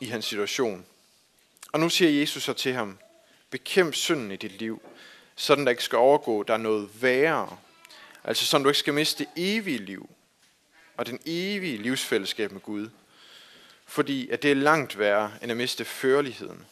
i 0.00 0.06
hans 0.06 0.24
situation. 0.24 0.86
Og 1.72 1.80
nu 1.80 1.88
siger 1.88 2.20
Jesus 2.20 2.42
så 2.42 2.52
til 2.52 2.72
ham, 2.72 2.98
bekæmp 3.50 3.94
synden 3.94 4.32
i 4.32 4.36
dit 4.36 4.52
liv, 4.52 4.82
sådan 5.36 5.64
der 5.64 5.70
ikke 5.70 5.84
skal 5.84 5.98
overgå 5.98 6.42
der 6.42 6.54
er 6.54 6.58
noget 6.58 7.02
værre. 7.02 7.56
Altså 8.24 8.46
sådan 8.46 8.62
du 8.62 8.68
ikke 8.68 8.78
skal 8.78 8.94
miste 8.94 9.24
det 9.24 9.30
evige 9.36 9.78
liv 9.78 10.10
og 10.96 11.06
den 11.06 11.20
evige 11.26 11.76
livsfællesskab 11.76 12.52
med 12.52 12.60
Gud. 12.60 12.90
Fordi 13.86 14.28
at 14.28 14.42
det 14.42 14.50
er 14.50 14.54
langt 14.54 14.98
værre 14.98 15.32
end 15.42 15.50
at 15.50 15.56
miste 15.56 15.84
førligheden. 15.84 16.66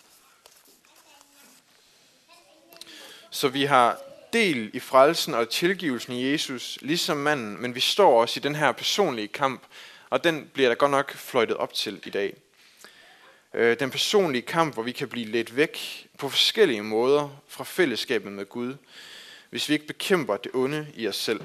Så 3.30 3.48
vi 3.48 3.64
har 3.64 3.98
del 4.32 4.70
i 4.72 4.80
frelsen 4.80 5.34
og 5.34 5.48
tilgivelsen 5.48 6.12
i 6.12 6.30
Jesus, 6.30 6.78
ligesom 6.82 7.16
manden, 7.16 7.62
men 7.62 7.74
vi 7.74 7.80
står 7.80 8.20
også 8.20 8.40
i 8.40 8.42
den 8.42 8.54
her 8.54 8.72
personlige 8.72 9.28
kamp, 9.28 9.62
og 10.10 10.24
den 10.24 10.50
bliver 10.54 10.68
der 10.68 10.76
godt 10.76 10.90
nok 10.90 11.14
fløjtet 11.14 11.56
op 11.56 11.74
til 11.74 12.02
i 12.06 12.10
dag. 12.10 12.36
Øh, 13.54 13.78
den 13.78 13.90
personlige 13.90 14.42
kamp, 14.42 14.74
hvor 14.74 14.82
vi 14.82 14.92
kan 14.92 15.08
blive 15.08 15.26
let 15.26 15.56
væk 15.56 16.06
på 16.18 16.28
forskellige 16.28 16.82
måder 16.82 17.28
fra 17.48 17.64
fællesskabet 17.64 18.32
med 18.32 18.46
Gud, 18.46 18.74
hvis 19.50 19.68
vi 19.68 19.74
ikke 19.74 19.86
bekæmper 19.86 20.36
det 20.36 20.50
onde 20.54 20.86
i 20.94 21.08
os 21.08 21.16
selv. 21.16 21.40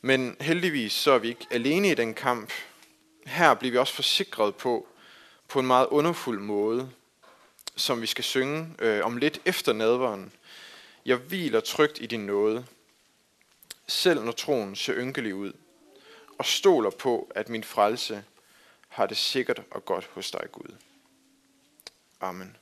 Men 0.00 0.36
heldigvis 0.40 0.92
så 0.92 1.12
er 1.12 1.18
vi 1.18 1.28
ikke 1.28 1.46
alene 1.50 1.90
i 1.90 1.94
den 1.94 2.14
kamp. 2.14 2.52
Her 3.26 3.54
bliver 3.54 3.72
vi 3.72 3.78
også 3.78 3.94
forsikret 3.94 4.54
på, 4.54 4.86
på 5.48 5.60
en 5.60 5.66
meget 5.66 5.86
underfuld 5.86 6.40
måde, 6.40 6.90
som 7.76 8.00
vi 8.00 8.06
skal 8.06 8.24
synge 8.24 8.74
øh, 8.78 9.04
om 9.04 9.16
lidt 9.16 9.40
efter 9.44 9.72
nadveren. 9.72 10.32
Jeg 11.06 11.16
hviler 11.16 11.60
trygt 11.60 11.98
i 12.00 12.06
din 12.06 12.26
nåde, 12.26 12.66
selv 13.86 14.24
når 14.24 14.32
troen 14.32 14.76
ser 14.76 14.94
ynkelig 14.96 15.34
ud, 15.34 15.52
og 16.38 16.44
stoler 16.44 16.90
på, 16.90 17.32
at 17.34 17.48
min 17.48 17.64
frelse 17.64 18.24
har 18.88 19.06
det 19.06 19.16
sikkert 19.16 19.62
og 19.70 19.84
godt 19.84 20.10
hos 20.14 20.30
dig, 20.30 20.48
Gud. 20.52 20.74
Amen. 22.20 22.56